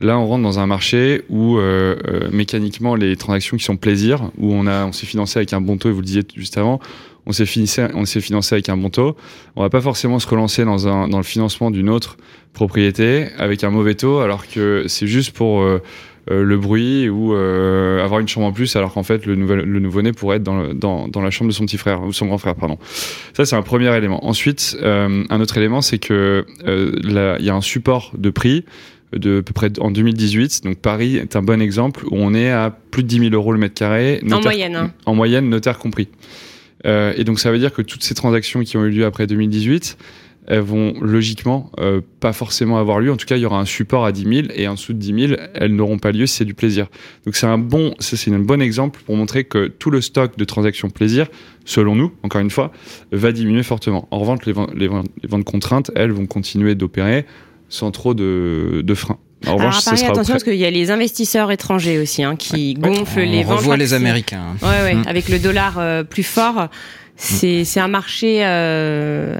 Là, 0.00 0.16
on 0.16 0.26
rentre 0.26 0.44
dans 0.44 0.60
un 0.60 0.66
marché 0.68 1.22
où 1.28 1.58
mécaniquement 2.30 2.94
les 2.94 3.16
transactions 3.16 3.56
qui 3.56 3.64
sont 3.64 3.76
plaisir, 3.76 4.30
où 4.38 4.52
on 4.52 4.68
a, 4.68 4.86
on 4.86 4.92
s'est 4.92 5.06
financé 5.06 5.40
avec 5.40 5.52
un 5.52 5.60
bon 5.60 5.76
taux, 5.76 5.88
et 5.88 5.92
vous 5.92 5.98
le 5.98 6.06
disiez 6.06 6.22
juste 6.36 6.56
avant, 6.56 6.78
on 7.26 7.32
s'est 7.32 7.46
financé, 7.46 7.84
on 7.94 8.04
s'est 8.04 8.20
financé 8.20 8.54
avec 8.54 8.68
un 8.68 8.76
bon 8.76 8.90
taux. 8.90 9.16
On 9.56 9.62
va 9.62 9.70
pas 9.70 9.80
forcément 9.80 10.20
se 10.20 10.28
relancer 10.28 10.64
dans 10.64 10.86
un, 10.86 11.08
dans 11.08 11.16
le 11.16 11.24
financement 11.24 11.72
d'une 11.72 11.88
autre 11.88 12.16
propriété 12.52 13.26
avec 13.38 13.64
un 13.64 13.70
mauvais 13.70 13.96
taux, 13.96 14.20
alors 14.20 14.46
que 14.46 14.84
c'est 14.86 15.08
juste 15.08 15.32
pour 15.32 15.64
le 16.30 16.56
bruit 16.56 17.08
ou 17.08 17.34
euh, 17.34 18.04
avoir 18.04 18.20
une 18.20 18.28
chambre 18.28 18.46
en 18.46 18.52
plus 18.52 18.76
alors 18.76 18.92
qu'en 18.92 19.02
fait 19.02 19.26
le, 19.26 19.34
nouvel, 19.34 19.60
le 19.60 19.80
nouveau-né 19.80 20.12
pourrait 20.12 20.36
être 20.36 20.42
dans, 20.42 20.74
dans, 20.74 21.08
dans, 21.08 21.22
la 21.22 21.30
chambre 21.30 21.50
de 21.50 21.54
son 21.54 21.64
petit 21.64 21.78
frère 21.78 22.02
ou 22.02 22.12
son 22.12 22.26
grand 22.26 22.38
frère 22.38 22.54
pardon. 22.54 22.78
Ça 23.34 23.44
c'est 23.46 23.56
un 23.56 23.62
premier 23.62 23.94
élément. 23.96 24.26
Ensuite 24.26 24.76
euh, 24.82 25.24
un 25.28 25.40
autre 25.40 25.56
élément 25.56 25.80
c'est 25.80 25.98
que 25.98 26.46
il 26.66 27.44
y 27.44 27.50
a 27.50 27.54
un 27.54 27.60
support 27.60 28.12
de 28.16 28.30
prix 28.30 28.64
de 29.12 29.38
à 29.38 29.42
peu 29.42 29.54
près 29.54 29.70
en 29.80 29.90
2018 29.90 30.64
donc 30.64 30.78
Paris 30.78 31.16
est 31.16 31.34
un 31.34 31.42
bon 31.42 31.62
exemple 31.62 32.04
où 32.06 32.16
on 32.16 32.34
est 32.34 32.50
à 32.50 32.76
plus 32.90 33.02
de 33.02 33.08
10 33.08 33.30
000 33.30 33.34
euros 33.34 33.52
le 33.52 33.58
mètre 33.58 33.74
carré 33.74 34.20
en 34.30 34.40
moyenne 34.40 34.76
hein. 34.76 34.92
en 35.06 35.14
moyenne 35.14 35.48
notaire 35.48 35.78
compris. 35.78 36.08
Et 36.84 37.24
donc 37.24 37.40
ça 37.40 37.50
veut 37.50 37.58
dire 37.58 37.72
que 37.72 37.82
toutes 37.82 38.02
ces 38.02 38.14
transactions 38.14 38.62
qui 38.62 38.76
ont 38.76 38.84
eu 38.84 38.90
lieu 38.90 39.04
après 39.04 39.26
2018 39.26 39.96
elles 40.48 40.60
vont 40.60 40.94
logiquement 41.00 41.70
euh, 41.78 42.00
pas 42.20 42.32
forcément 42.32 42.78
avoir 42.78 43.00
lieu. 43.00 43.12
En 43.12 43.16
tout 43.16 43.26
cas, 43.26 43.36
il 43.36 43.42
y 43.42 43.44
aura 43.44 43.60
un 43.60 43.66
support 43.66 44.04
à 44.04 44.12
10 44.12 44.22
000 44.22 44.48
et 44.54 44.66
en 44.66 44.74
dessous 44.74 44.94
de 44.94 44.98
10 44.98 45.28
000, 45.28 45.40
elles 45.54 45.74
n'auront 45.74 45.98
pas 45.98 46.10
lieu 46.10 46.26
si 46.26 46.36
c'est 46.36 46.44
du 46.46 46.54
plaisir. 46.54 46.86
Donc 47.26 47.36
c'est 47.36 47.46
un 47.46 47.58
bon, 47.58 47.94
c'est 48.00 48.32
un 48.32 48.38
bon 48.38 48.60
exemple 48.62 49.00
pour 49.04 49.16
montrer 49.16 49.44
que 49.44 49.68
tout 49.68 49.90
le 49.90 50.00
stock 50.00 50.36
de 50.38 50.44
transactions 50.44 50.88
plaisir, 50.90 51.28
selon 51.66 51.94
nous, 51.94 52.12
encore 52.22 52.40
une 52.40 52.50
fois, 52.50 52.72
va 53.12 53.30
diminuer 53.30 53.62
fortement. 53.62 54.08
En 54.10 54.18
revanche, 54.18 54.46
les, 54.46 54.52
ventes, 54.52 54.72
les 54.74 54.88
ventes 55.28 55.44
contraintes, 55.44 55.90
elles 55.94 56.12
vont 56.12 56.26
continuer 56.26 56.74
d'opérer 56.74 57.26
sans 57.68 57.90
trop 57.90 58.14
de, 58.14 58.82
de 58.82 58.94
freins. 58.94 59.18
En 59.46 59.54
revanche, 59.54 59.86
Alors, 59.86 59.98
Paris, 59.98 60.10
attention 60.10 60.34
parce 60.34 60.44
qu'il 60.44 60.54
y 60.54 60.64
a 60.64 60.70
les 60.70 60.90
investisseurs 60.90 61.52
étrangers 61.52 61.98
aussi 61.98 62.22
hein, 62.24 62.36
qui 62.36 62.74
gonflent 62.74 63.20
les 63.20 63.44
ventes. 63.44 63.52
On 63.52 63.56
revoit 63.58 63.76
les 63.76 63.94
Américains. 63.94 64.56
Hein. 64.60 64.66
Ouais, 64.66 64.82
ouais, 64.82 64.94
mmh. 64.94 65.04
avec 65.06 65.28
le 65.28 65.38
dollar 65.38 65.78
euh, 65.78 66.02
plus 66.02 66.24
fort. 66.24 66.68
C'est 67.16 67.62
mmh. 67.62 67.78
un 67.78 67.88
marché 67.88 68.40
euh, 68.42 69.38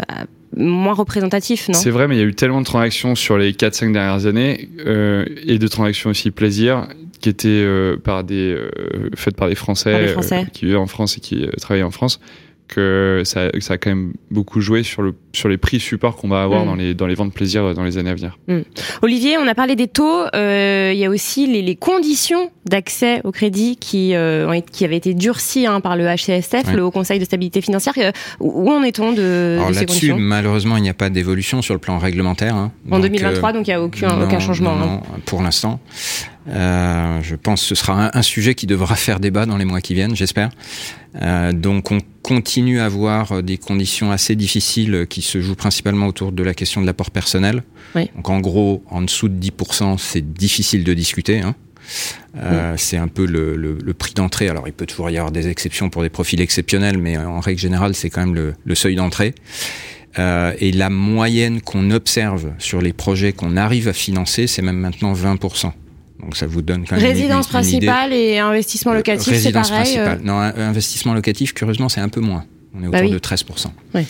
moins 0.59 0.95
représentatif, 0.95 1.69
non? 1.69 1.75
C'est 1.75 1.91
vrai, 1.91 2.09
mais 2.09 2.17
il 2.17 2.19
y 2.19 2.23
a 2.23 2.27
eu 2.27 2.35
tellement 2.35 2.61
de 2.61 2.67
transactions 2.67 3.15
sur 3.15 3.38
les 3.38 3.53
4-5 3.53 3.93
dernières 3.93 4.27
années 4.27 4.69
euh, 4.85 5.25
et 5.47 5.59
de 5.59 5.69
transactions 5.69 6.11
aussi 6.11 6.31
plaisir 6.31 6.88
qui 7.21 7.29
étaient 7.29 7.49
euh, 7.49 7.97
par 7.97 8.25
des, 8.25 8.53
euh, 8.53 9.11
faites 9.17 9.37
par 9.37 9.49
des 9.49 9.55
Français, 9.55 10.15
par 10.15 10.25
Français. 10.25 10.47
qui 10.53 10.67
vivaient 10.67 10.77
en 10.77 10.87
France 10.87 11.17
et 11.17 11.21
qui 11.21 11.47
travaillaient 11.61 11.85
en 11.85 11.91
France 11.91 12.21
que 12.69 13.23
ça, 13.25 13.49
ça, 13.61 13.75
a 13.75 13.79
quand 13.79 13.91
même 13.91 14.13
beaucoup 14.31 14.61
joué 14.61 14.83
sur, 14.83 15.03
le, 15.03 15.15
sur 15.33 15.49
les 15.49 15.57
prix 15.57 15.81
support 15.81 16.17
qu'on 16.17 16.29
va 16.29 16.43
avoir 16.43 16.65
mm. 16.65 16.67
dans, 16.67 16.75
les, 16.75 16.95
dans 16.95 17.07
les 17.07 17.15
ventes 17.15 17.33
plaisir 17.33 17.75
dans 17.75 17.85
les 17.85 17.99
années 17.99 18.11
à 18.11 18.15
venir. 18.15 18.39
Mm. 18.47 18.61
Olivier, 19.03 19.39
on 19.39 19.47
a 19.47 19.55
parlé 19.55 19.75
des 19.75 19.89
taux, 19.89 20.25
euh, 20.35 20.93
il 20.93 20.99
y 20.99 21.05
a 21.05 21.11
aussi 21.11 21.47
les, 21.47 21.63
les 21.63 21.77
conditions 21.77 22.51
d'accès 22.67 23.21
au 23.25 23.33
crédit 23.33 23.77
qui, 23.77 24.15
euh, 24.15 24.61
qui 24.73 24.85
avaient 24.85 24.97
été 24.97 25.15
durcies 25.15 25.67
hein, 25.67 25.81
par 25.81 25.97
le 25.97 26.05
HCSF, 26.05 26.73
le 26.75 26.85
Haut 26.85 26.91
Conseil 26.91 27.19
de 27.19 27.25
stabilité 27.25 27.61
financière. 27.61 27.95
Euh, 27.99 28.13
où 28.41 28.71
en 28.71 28.83
est-on 28.83 29.13
de, 29.13 29.57
Alors 29.59 29.71
là-dessus, 29.71 30.13
malheureusement, 30.15 30.77
il 30.77 30.83
n'y 30.83 30.91
a 30.91 30.95
pas 30.95 31.11
d'évolution 31.11 31.63
sur 31.63 31.75
le 31.75 31.81
plan 31.81 31.99
réglementaire. 31.99 32.55
Hein. 32.55 32.73
En 32.91 33.01
2023, 33.01 33.53
donc 33.53 33.67
il 33.67 33.71
n'y 33.71 33.75
a 33.75 33.83
aucun, 33.83 34.23
aucun 34.23 34.39
changement. 34.39 34.77
Non, 34.77 34.87
non, 34.87 35.01
pour 35.25 35.43
l'instant. 35.43 35.81
Euh, 36.51 37.21
je 37.23 37.37
pense 37.37 37.63
que 37.63 37.69
ce 37.69 37.75
sera 37.75 38.07
un, 38.07 38.11
un, 38.15 38.23
sujet 38.23 38.55
qui 38.55 38.67
devra 38.67 38.97
faire 38.97 39.21
débat 39.21 39.45
dans 39.45 39.59
les 39.59 39.65
mois 39.65 39.81
qui 39.81 39.95
viennent, 39.95 40.17
j'espère. 40.17 40.51
Euh, 41.21 41.53
donc 41.53 41.91
on 41.91 42.01
continue 42.29 42.79
à 42.81 42.85
avoir 42.85 43.43
des 43.43 43.57
conditions 43.57 44.11
assez 44.11 44.37
difficiles 44.37 45.07
qui 45.09 45.23
se 45.23 45.41
jouent 45.41 45.55
principalement 45.55 46.07
autour 46.07 46.31
de 46.31 46.43
la 46.43 46.53
question 46.53 46.83
de 46.83 46.87
l'apport 46.87 47.11
personnel. 47.11 47.63
Oui. 47.95 48.11
Donc 48.17 48.29
en 48.29 48.41
gros, 48.41 48.85
en 48.91 49.01
dessous 49.01 49.29
de 49.31 49.39
10%, 49.41 49.97
c'est 49.97 50.35
difficile 50.35 50.85
de 50.85 50.93
discuter. 50.93 51.41
Hein. 51.41 51.55
Euh, 52.37 52.75
C'est 52.77 52.99
un 52.99 53.09
peu 53.09 53.25
le, 53.25 53.57
le, 53.57 53.79
le 53.83 53.95
prix 53.95 54.13
d'entrée. 54.13 54.49
Alors 54.49 54.69
il 54.69 54.75
peut 54.75 54.85
toujours 54.85 55.09
y 55.09 55.17
avoir 55.17 55.33
des 55.33 55.49
exceptions 55.49 55.89
pour 55.89 56.03
des 56.03 56.11
profils 56.11 56.41
exceptionnels, 56.41 56.99
mais 56.99 57.17
en 57.17 57.41
règle 57.41 57.61
générale, 57.61 57.95
c'est 57.95 58.11
quand 58.11 58.21
même 58.27 58.35
le, 58.35 58.55
le 58.63 58.75
seuil 58.75 58.95
d'entrée. 58.95 59.35
Euh, 60.19 60.53
et 60.59 60.71
la 60.73 60.91
moyenne 60.91 61.63
qu'on 61.63 61.91
observe 61.91 62.53
sur 62.59 62.83
les 62.83 62.93
projets 62.93 63.33
qu'on 63.33 63.57
arrive 63.57 63.89
à 63.89 63.95
financer, 63.95 64.47
c'est 64.47 64.63
même 64.63 64.79
maintenant 64.79 65.15
20%. 65.15 65.73
Donc 66.21 66.37
ça 66.37 66.47
vous 66.47 66.63
donne 66.63 66.85
quand 66.87 66.97
même 66.97 67.05
Résidence 67.05 67.47
une, 67.47 67.59
une 67.59 67.63
principale 67.63 68.13
et 68.13 68.39
investissement 68.39 68.93
locatif, 68.93 69.35
c'est 69.37 69.53
pareil. 69.53 69.71
euh, 69.73 69.77
principale. 69.83 70.21
Non, 70.25 70.39
investissement 70.39 71.15
locatif, 71.15 71.55
curieusement, 71.55 71.89
c'est 71.89 72.01
un 72.01 72.09
peu 72.09 72.21
moins. 72.21 72.45
On 72.75 72.83
est 72.83 72.89
Bah 72.89 72.99
autour 72.99 73.11
oui. 73.11 73.15
de 73.15 73.19
13%. 73.19 73.67
Oui. 73.95 74.03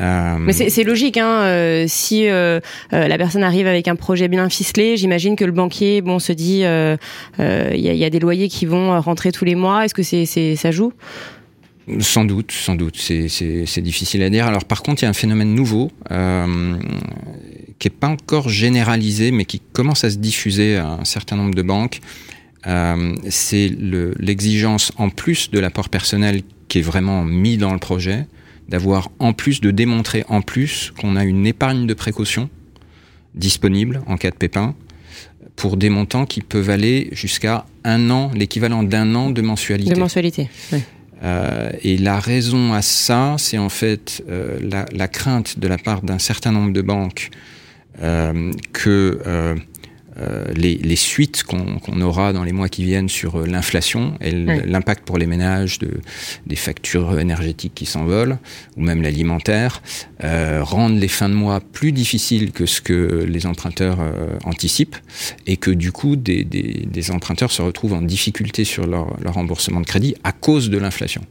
Euh, 0.00 0.36
Mais 0.38 0.52
c'est 0.52 0.84
logique, 0.84 1.16
hein. 1.16 1.40
euh, 1.42 1.84
si 1.88 2.28
euh, 2.28 2.60
euh, 2.92 3.08
la 3.08 3.18
personne 3.18 3.42
arrive 3.42 3.66
avec 3.66 3.88
un 3.88 3.96
projet 3.96 4.28
bien 4.28 4.48
ficelé, 4.48 4.96
j'imagine 4.96 5.34
que 5.34 5.44
le 5.44 5.50
banquier, 5.50 6.00
bon, 6.00 6.20
se 6.20 6.32
dit, 6.32 6.62
euh, 6.64 6.96
euh, 7.40 7.70
il 7.74 7.80
y, 7.80 7.88
a, 7.88 7.92
il 7.92 7.98
y 7.98 8.04
a 8.04 8.10
des 8.10 8.20
loyers 8.20 8.48
qui 8.48 8.66
vont 8.66 8.92
euh, 8.92 9.00
rentrer 9.00 9.32
tous 9.32 9.44
les 9.44 9.56
mois. 9.56 9.84
Est-ce 9.84 9.94
que 9.94 10.04
c'est 10.04 10.26
ça 10.54 10.70
joue? 10.70 10.92
Sans 11.98 12.24
doute, 12.24 12.52
sans 12.52 12.76
doute. 12.76 12.96
C'est- 12.96 13.80
difficile 13.80 14.22
à 14.22 14.30
dire. 14.30 14.46
Alors 14.46 14.64
par 14.64 14.82
contre, 14.82 15.02
il 15.02 15.06
y 15.06 15.08
a 15.08 15.10
un 15.10 15.14
phénomène 15.14 15.54
nouveau 15.56 15.90
euh, 16.12 16.76
qui 17.80 17.88
est 17.88 17.90
pas 17.90 18.06
encore 18.08 18.48
généralisé, 18.48 19.32
mais 19.32 19.44
qui 19.44 19.60
commence 19.72 20.04
à 20.04 20.10
se 20.10 20.18
diffuser 20.18 20.76
à 20.76 20.86
un 20.90 21.04
certain 21.04 21.34
nombre 21.36 21.54
de 21.54 21.62
banques. 21.62 21.98
Euh, 22.66 23.14
c'est 23.30 23.68
le- 23.68 24.14
l'exigence 24.20 24.92
en 24.96 25.08
plus 25.10 25.50
de 25.50 25.58
l'apport 25.58 25.88
personnel 25.88 26.42
qui 26.68 26.78
est 26.78 26.82
vraiment 26.82 27.24
mis 27.24 27.56
dans 27.56 27.72
le 27.72 27.78
projet, 27.80 28.26
d'avoir 28.68 29.10
en 29.18 29.32
plus 29.32 29.60
de 29.60 29.70
démontrer 29.72 30.24
en 30.28 30.42
plus 30.42 30.92
qu'on 31.00 31.16
a 31.16 31.24
une 31.24 31.46
épargne 31.46 31.86
de 31.88 31.94
précaution 31.94 32.48
disponible 33.34 34.02
en 34.06 34.16
cas 34.16 34.30
de 34.30 34.36
pépin 34.36 34.74
pour 35.56 35.76
des 35.76 35.88
montants 35.90 36.26
qui 36.26 36.40
peuvent 36.40 36.70
aller 36.70 37.08
jusqu'à 37.12 37.66
un 37.84 38.10
an, 38.10 38.30
l'équivalent 38.34 38.82
d'un 38.82 39.14
an 39.14 39.30
de 39.30 39.40
mensualité. 39.42 39.92
de 39.94 39.98
mensualité 39.98 40.48
ouais. 40.72 40.82
Euh, 41.22 41.70
et 41.82 41.98
la 41.98 42.18
raison 42.18 42.72
à 42.72 42.80
ça, 42.80 43.36
c'est 43.38 43.58
en 43.58 43.68
fait 43.68 44.22
euh, 44.30 44.58
la, 44.62 44.86
la 44.92 45.06
crainte 45.06 45.58
de 45.58 45.68
la 45.68 45.76
part 45.76 46.00
d'un 46.00 46.18
certain 46.18 46.50
nombre 46.50 46.72
de 46.72 46.80
banques 46.80 47.28
que 48.00 49.20
euh, 49.26 49.26
euh, 49.26 49.54
les, 50.54 50.74
les 50.74 50.96
suites 50.96 51.42
qu'on 51.44 51.78
qu'on 51.78 52.00
aura 52.00 52.32
dans 52.32 52.42
les 52.44 52.52
mois 52.52 52.68
qui 52.68 52.84
viennent 52.84 53.08
sur 53.08 53.36
euh, 53.36 53.46
l'inflation 53.46 54.14
et 54.20 54.32
l'impact 54.32 55.04
pour 55.04 55.18
les 55.18 55.26
ménages 55.26 55.78
de, 55.78 55.90
des 56.46 56.56
factures 56.56 57.18
énergétiques 57.18 57.72
qui 57.74 57.86
s'envolent, 57.86 58.38
ou 58.76 58.82
même 58.82 59.02
l'alimentaire, 59.02 59.82
euh, 60.24 60.60
rendent 60.62 60.98
les 60.98 61.08
fins 61.08 61.28
de 61.28 61.34
mois 61.34 61.60
plus 61.60 61.92
difficiles 61.92 62.52
que 62.52 62.66
ce 62.66 62.80
que 62.80 63.24
les 63.28 63.46
emprunteurs 63.46 63.98
euh, 64.00 64.26
anticipent, 64.44 64.96
et 65.46 65.56
que 65.56 65.70
du 65.70 65.92
coup, 65.92 66.16
des, 66.16 66.44
des, 66.44 66.84
des 66.86 67.10
emprunteurs 67.10 67.52
se 67.52 67.62
retrouvent 67.62 67.94
en 67.94 68.02
difficulté 68.02 68.64
sur 68.64 68.86
leur, 68.86 69.16
leur 69.22 69.34
remboursement 69.34 69.80
de 69.80 69.86
crédit 69.86 70.14
à 70.24 70.32
cause 70.32 70.70
de 70.70 70.78
l'inflation. 70.78 71.22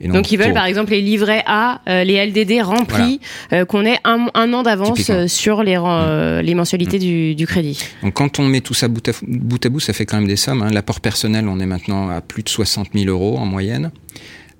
Donc, 0.00 0.30
ils 0.30 0.36
veulent 0.36 0.46
pour- 0.48 0.54
par 0.54 0.66
exemple 0.66 0.92
les 0.92 1.00
livrets 1.02 1.42
A, 1.46 1.80
euh, 1.88 2.04
les 2.04 2.24
LDD 2.24 2.62
remplis, 2.62 3.20
euh, 3.52 3.64
qu'on 3.64 3.84
ait 3.84 3.98
un, 4.04 4.28
un 4.34 4.52
an 4.52 4.62
d'avance 4.62 5.10
euh, 5.10 5.26
sur 5.26 5.64
les, 5.64 5.76
euh, 5.76 6.40
les 6.40 6.54
mensualités 6.54 7.00
du, 7.00 7.34
du 7.34 7.46
crédit. 7.48 7.80
Donc 8.04 8.07
quand 8.14 8.38
on 8.38 8.46
met 8.46 8.60
tout 8.60 8.74
ça 8.74 8.88
bout 8.88 9.06
à, 9.08 9.12
bout 9.26 9.64
à 9.64 9.68
bout, 9.68 9.80
ça 9.80 9.92
fait 9.92 10.06
quand 10.06 10.16
même 10.18 10.28
des 10.28 10.36
sommes. 10.36 10.62
hein. 10.62 10.70
L'apport 10.70 11.00
personnel, 11.00 11.46
on 11.48 11.58
est 11.60 11.66
maintenant 11.66 12.08
à 12.10 12.20
plus 12.20 12.42
de 12.42 12.48
60 12.48 12.88
000 12.94 13.06
euros 13.10 13.36
en 13.38 13.46
moyenne. 13.46 13.90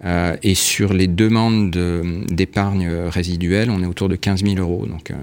Euh, 0.05 0.37
et 0.45 0.55
sur 0.55 0.93
les 0.93 1.09
demandes 1.09 1.73
de- 1.73 2.25
d'épargne 2.33 2.89
résiduelle, 3.09 3.69
on 3.69 3.83
est 3.83 3.87
autour 3.87 4.09
de 4.09 4.15
15 4.15 4.45
000 4.45 4.55
euros. 4.59 4.87
Donc, 4.87 5.11
euh, 5.11 5.15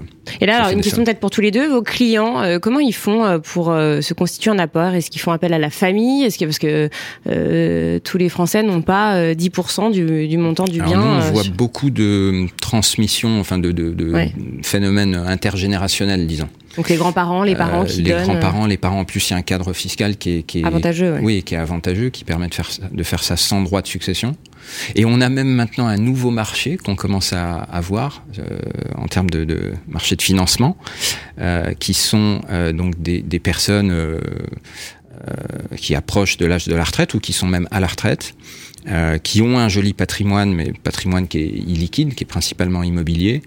Et 0.42 0.44
là, 0.44 0.56
alors 0.58 0.68
une 0.70 0.82
question 0.82 1.02
peut-être 1.02 1.18
pour 1.18 1.30
tous 1.30 1.40
les 1.40 1.50
deux, 1.50 1.66
vos 1.66 1.80
clients, 1.80 2.42
euh, 2.42 2.58
comment 2.58 2.80
ils 2.80 2.92
font 2.94 3.40
pour 3.42 3.68
se 3.68 4.12
constituer 4.12 4.50
un 4.50 4.58
apport? 4.58 4.92
Est-ce 4.92 5.10
qu'ils 5.10 5.22
font 5.22 5.32
appel 5.32 5.54
à 5.54 5.58
la 5.58 5.70
famille? 5.70 6.24
Est-ce 6.24 6.36
que 6.38 6.44
parce 6.44 6.58
que 6.58 7.98
tous 8.00 8.18
les 8.18 8.28
Français 8.28 8.62
n'ont 8.62 8.82
pas 8.82 9.14
euh, 9.16 9.34
10% 9.34 9.92
du, 9.92 10.28
du 10.28 10.36
montant 10.36 10.64
du 10.64 10.78
alors 10.80 10.92
bien 10.92 11.00
nous, 11.00 11.06
on 11.26 11.32
voit 11.32 11.42
sur- 11.44 11.52
beaucoup 11.54 11.88
de 11.88 12.44
transmissions, 12.60 13.40
enfin 13.40 13.56
de, 13.58 13.72
de, 13.72 13.92
de 13.94 14.12
Ouais. 14.12 14.34
phénomènes 14.62 15.14
intergénérationnels, 15.14 16.26
disons. 16.26 16.48
Donc 16.76 16.88
les 16.88 16.96
grands-parents, 16.96 17.42
les 17.42 17.54
parents 17.56 17.82
Euh, 17.82 17.86
qui 17.86 18.02
les 18.02 18.10
donnent. 18.10 18.22
grands-parents, 18.24 18.66
les 18.66 18.76
parents. 18.76 19.00
En 19.00 19.04
plus, 19.04 19.28
il 19.28 19.32
y 19.32 19.34
a 19.34 19.38
un 19.38 19.42
cadre 19.42 19.72
fiscal 19.72 20.16
qui 20.16 20.30
est, 20.38 20.42
qui 20.42 20.60
est 20.60 20.64
Avantageux, 20.64 21.12
ouais. 21.14 21.20
Oui, 21.22 21.42
qui 21.42 21.54
est 21.54 21.58
avantageux, 21.58 22.10
qui 22.10 22.24
permet 22.24 22.48
de 22.48 22.54
faire 22.54 22.70
ça, 22.70 22.82
de 22.90 23.02
faire 23.02 23.22
ça 23.22 23.36
sans 23.36 23.62
droit 23.62 23.82
de 23.82 23.86
succession. 23.86 24.36
Et 24.94 25.04
on 25.04 25.20
a 25.20 25.28
même 25.28 25.48
maintenant 25.48 25.86
un 25.86 25.96
nouveau 25.96 26.30
marché 26.30 26.76
qu'on 26.76 26.96
commence 26.96 27.32
à 27.32 27.54
avoir 27.56 28.24
euh, 28.38 28.58
en 28.96 29.06
termes 29.06 29.30
de, 29.30 29.44
de 29.44 29.72
marché 29.88 30.16
de 30.16 30.22
financement, 30.22 30.76
euh, 31.38 31.72
qui 31.74 31.94
sont 31.94 32.40
euh, 32.50 32.72
donc 32.72 33.00
des, 33.00 33.22
des 33.22 33.38
personnes 33.38 33.90
euh, 33.92 34.20
euh, 35.28 35.76
qui 35.76 35.94
approchent 35.94 36.36
de 36.36 36.46
l'âge 36.46 36.66
de 36.66 36.74
la 36.74 36.84
retraite 36.84 37.14
ou 37.14 37.20
qui 37.20 37.32
sont 37.32 37.46
même 37.46 37.68
à 37.70 37.80
la 37.80 37.86
retraite, 37.86 38.34
euh, 38.88 39.18
qui 39.18 39.40
ont 39.40 39.58
un 39.58 39.68
joli 39.68 39.92
patrimoine, 39.94 40.52
mais 40.52 40.72
patrimoine 40.82 41.26
qui 41.28 41.38
est 41.38 41.46
illiquide, 41.48 42.14
qui 42.14 42.24
est 42.24 42.26
principalement 42.26 42.82
immobilier, 42.82 43.42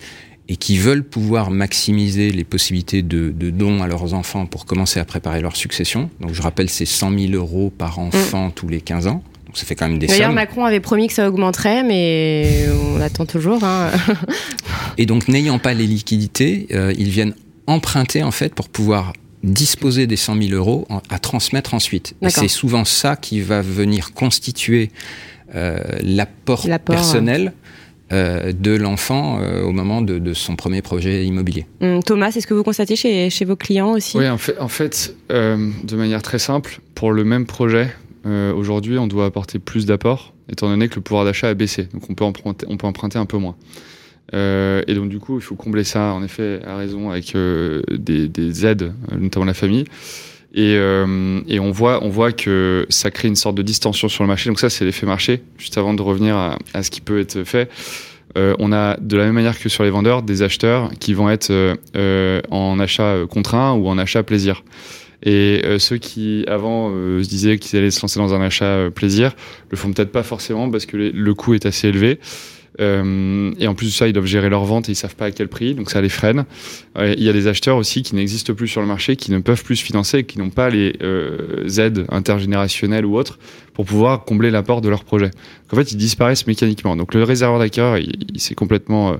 et 0.52 0.56
qui 0.58 0.78
veulent 0.80 1.04
pouvoir 1.04 1.52
maximiser 1.52 2.32
les 2.32 2.44
possibilités 2.44 3.04
de, 3.04 3.30
de 3.30 3.50
dons 3.52 3.82
à 3.84 3.88
leurs 3.88 4.14
enfants 4.16 4.46
pour 4.48 4.66
commencer 4.66 5.00
à 5.00 5.06
préparer 5.06 5.42
leur 5.42 5.56
succession. 5.56 6.10
Donc 6.20 6.34
je 6.34 6.42
rappelle, 6.42 6.70
c'est 6.70 6.86
100 6.86 7.18
000 7.18 7.34
euros 7.34 7.72
par 7.78 8.00
enfant 8.00 8.50
tous 8.50 8.68
les 8.68 8.82
15 8.82 9.06
ans. 9.08 9.24
Donc 9.46 9.58
ça 9.58 9.66
fait 9.66 9.76
quand 9.76 9.88
même 9.88 10.00
des 10.00 10.08
D'ailleurs. 10.08 10.32
Macron 10.34 10.66
avait 10.66 10.80
promis 10.80 11.08
que 11.08 11.14
ça 11.14 11.28
augmenterait, 11.30 11.84
mais 11.84 12.66
on 12.96 13.00
attend 13.00 13.26
toujours. 13.28 13.64
Hein. 13.64 13.92
Et 14.98 15.06
donc 15.06 15.28
n'ayant 15.28 15.60
pas 15.60 15.74
les 15.74 15.88
liquidités, 15.88 16.68
euh, 16.72 16.94
ils 16.98 17.10
viennent 17.10 17.36
emprunter 17.68 18.24
en 18.24 18.32
fait 18.32 18.54
pour 18.56 18.70
pouvoir 18.70 19.14
disposer 19.44 20.06
des 20.08 20.18
100 20.18 20.36
000 20.42 20.54
euros 20.54 20.86
en- 20.90 21.02
à 21.10 21.20
transmettre 21.20 21.74
ensuite. 21.74 22.16
Et 22.22 22.30
c'est 22.30 22.48
souvent 22.48 22.86
ça 22.86 23.16
qui 23.16 23.40
va 23.42 23.62
venir 23.62 24.14
constituer 24.14 24.90
euh, 25.56 25.80
l'apport 26.04 26.68
L'apport, 26.68 26.96
personnel 26.96 27.54
euh, 28.12 28.52
de 28.52 28.76
l'enfant 28.76 29.40
euh, 29.40 29.64
au 29.64 29.72
moment 29.72 30.02
de, 30.02 30.20
de 30.20 30.34
son 30.34 30.56
premier 30.56 30.82
projet 30.82 31.26
immobilier. 31.26 31.66
Hum, 31.82 32.02
Thomas, 32.04 32.30
est-ce 32.36 32.48
que 32.48 32.54
vous 32.54 32.64
constatez 32.64 32.96
chez, 32.96 33.30
chez 33.30 33.46
vos 33.46 33.56
clients 33.56 33.92
aussi? 33.92 34.18
Oui, 34.18 34.28
en 34.28 34.38
fait, 34.38 34.60
en 34.60 34.68
fait 34.68 35.16
euh, 35.32 35.70
de 35.84 35.96
manière 35.96 36.22
très 36.22 36.40
simple, 36.40 36.80
pour 36.96 37.12
le 37.12 37.24
même 37.24 37.46
projet, 37.46 37.94
euh, 38.26 38.54
aujourd'hui, 38.54 38.98
on 38.98 39.08
doit 39.08 39.26
apporter 39.26 39.60
plus 39.60 39.86
d'apports, 39.86 40.34
étant 40.50 40.68
donné 40.68 40.90
que 40.90 40.96
le 40.96 41.02
pouvoir 41.02 41.26
d'achat 41.26 41.50
a 41.50 41.54
baissé. 41.54 41.88
Donc, 41.94 42.10
on 42.10 42.16
peut 42.16 42.26
emprunter, 42.26 42.66
on 42.70 42.78
peut 42.78 42.88
emprunter 42.88 43.18
un 43.18 43.26
peu 43.26 43.38
moins. 43.38 43.56
Euh, 44.34 44.84
et 44.88 44.94
donc, 44.94 45.10
du 45.10 45.20
coup, 45.20 45.38
il 45.38 45.42
faut 45.42 45.56
combler 45.56 45.84
ça, 45.84 46.14
en 46.14 46.24
effet, 46.24 46.60
à 46.66 46.78
raison, 46.78 47.10
avec 47.10 47.36
euh, 47.36 47.82
des, 47.92 48.28
des 48.28 48.66
aides, 48.66 48.94
notamment 49.18 49.46
la 49.46 49.54
famille. 49.54 49.86
Et, 50.54 50.76
euh, 50.78 51.42
et 51.48 51.60
on 51.60 51.72
voit, 51.72 52.04
on 52.04 52.10
voit 52.10 52.32
que 52.32 52.86
ça 52.90 53.12
crée 53.12 53.28
une 53.28 53.36
sorte 53.36 53.56
de 53.56 53.62
distension 53.62 54.10
sur 54.10 54.24
le 54.24 54.28
marché. 54.28 54.50
Donc 54.50 54.60
ça, 54.60 54.70
c'est 54.70 54.84
l'effet 54.84 55.06
marché. 55.06 55.44
Juste 55.58 55.78
avant 55.78 55.94
de 55.94 56.02
revenir 56.02 56.36
à, 56.36 56.84
ce 56.84 56.90
qui 56.90 57.02
peut 57.02 57.20
être 57.20 57.44
fait, 57.44 57.70
euh, 58.38 58.56
on 58.60 58.72
a 58.72 58.98
de 58.98 59.18
la 59.18 59.26
même 59.26 59.34
manière 59.34 59.60
que 59.60 59.70
sur 59.70 59.84
les 59.84 59.90
vendeurs 59.90 60.24
des 60.24 60.42
acheteurs 60.42 60.92
qui 61.00 61.14
vont 61.14 61.30
être 61.30 61.52
euh, 61.52 61.76
euh, 61.96 62.42
en 62.52 62.80
achat 62.80 63.04
euh, 63.04 63.28
contraint 63.28 63.74
ou 63.74 63.88
en 63.88 63.98
achat 63.98 64.24
plaisir. 64.24 64.64
Et 65.22 65.62
euh, 65.66 65.80
ceux 65.80 65.98
qui 65.98 66.46
avant 66.48 66.90
se 66.92 67.28
disaient 67.28 67.58
qu'ils 67.58 67.78
allaient 67.78 67.92
se 67.92 68.02
lancer 68.02 68.20
dans 68.20 68.34
un 68.34 68.42
achat 68.42 68.90
plaisir 68.94 69.34
le 69.70 69.78
font 69.78 69.92
peut-être 69.92 70.12
pas 70.12 70.24
forcément 70.24 70.70
parce 70.72 70.86
que 70.86 70.96
le 70.96 71.34
coût 71.34 71.54
est 71.54 71.66
assez 71.66 71.90
élevé. 71.90 72.20
Euh, 72.80 73.52
et 73.60 73.68
en 73.68 73.76
plus 73.76 73.88
de 73.88 73.92
ça, 73.92 74.08
ils 74.08 74.14
doivent 74.14 74.26
gérer 74.26 74.50
leur 74.50 74.64
vente 74.64 74.90
et 74.90 74.94
ils 74.94 74.96
savent 74.96 75.16
pas 75.16 75.26
à 75.26 75.32
quel 75.32 75.48
prix, 75.48 75.74
donc 75.74 75.90
ça 75.90 76.02
les 76.02 76.10
freine. 76.10 76.46
Il 76.98 77.24
y 77.24 77.30
a 77.30 77.34
des 77.34 77.48
acheteurs 77.48 77.78
aussi 77.78 78.04
qui 78.04 78.16
n'existent 78.16 78.54
plus 78.54 78.68
sur 78.68 78.82
le 78.82 78.88
marché, 78.88 79.16
qui 79.16 79.32
ne 79.32 79.40
peuvent 79.40 79.64
plus 79.64 79.78
se 79.78 79.84
financer, 79.84 80.24
qui 80.24 80.40
n'ont 80.40 80.50
pas 80.50 80.70
les 80.70 80.96
euh, 81.02 81.68
aides 81.78 82.06
intergénérationnelles 82.10 83.06
ou 83.06 83.18
autres 83.18 83.40
pour 83.74 83.86
pouvoir 83.86 84.26
combler 84.26 84.52
l'apport 84.52 84.82
de 84.82 84.90
leur 84.90 85.04
projet. 85.04 85.32
En 85.72 85.76
fait, 85.76 85.92
ils 85.92 85.98
disparaissent 85.98 86.48
mécaniquement. 86.48 86.96
Donc 86.96 87.14
le 87.14 87.24
réservoir 87.24 87.60
d'acquéreurs, 87.60 87.98
il, 87.98 88.40
s'est 88.40 88.56
complètement 88.56 89.16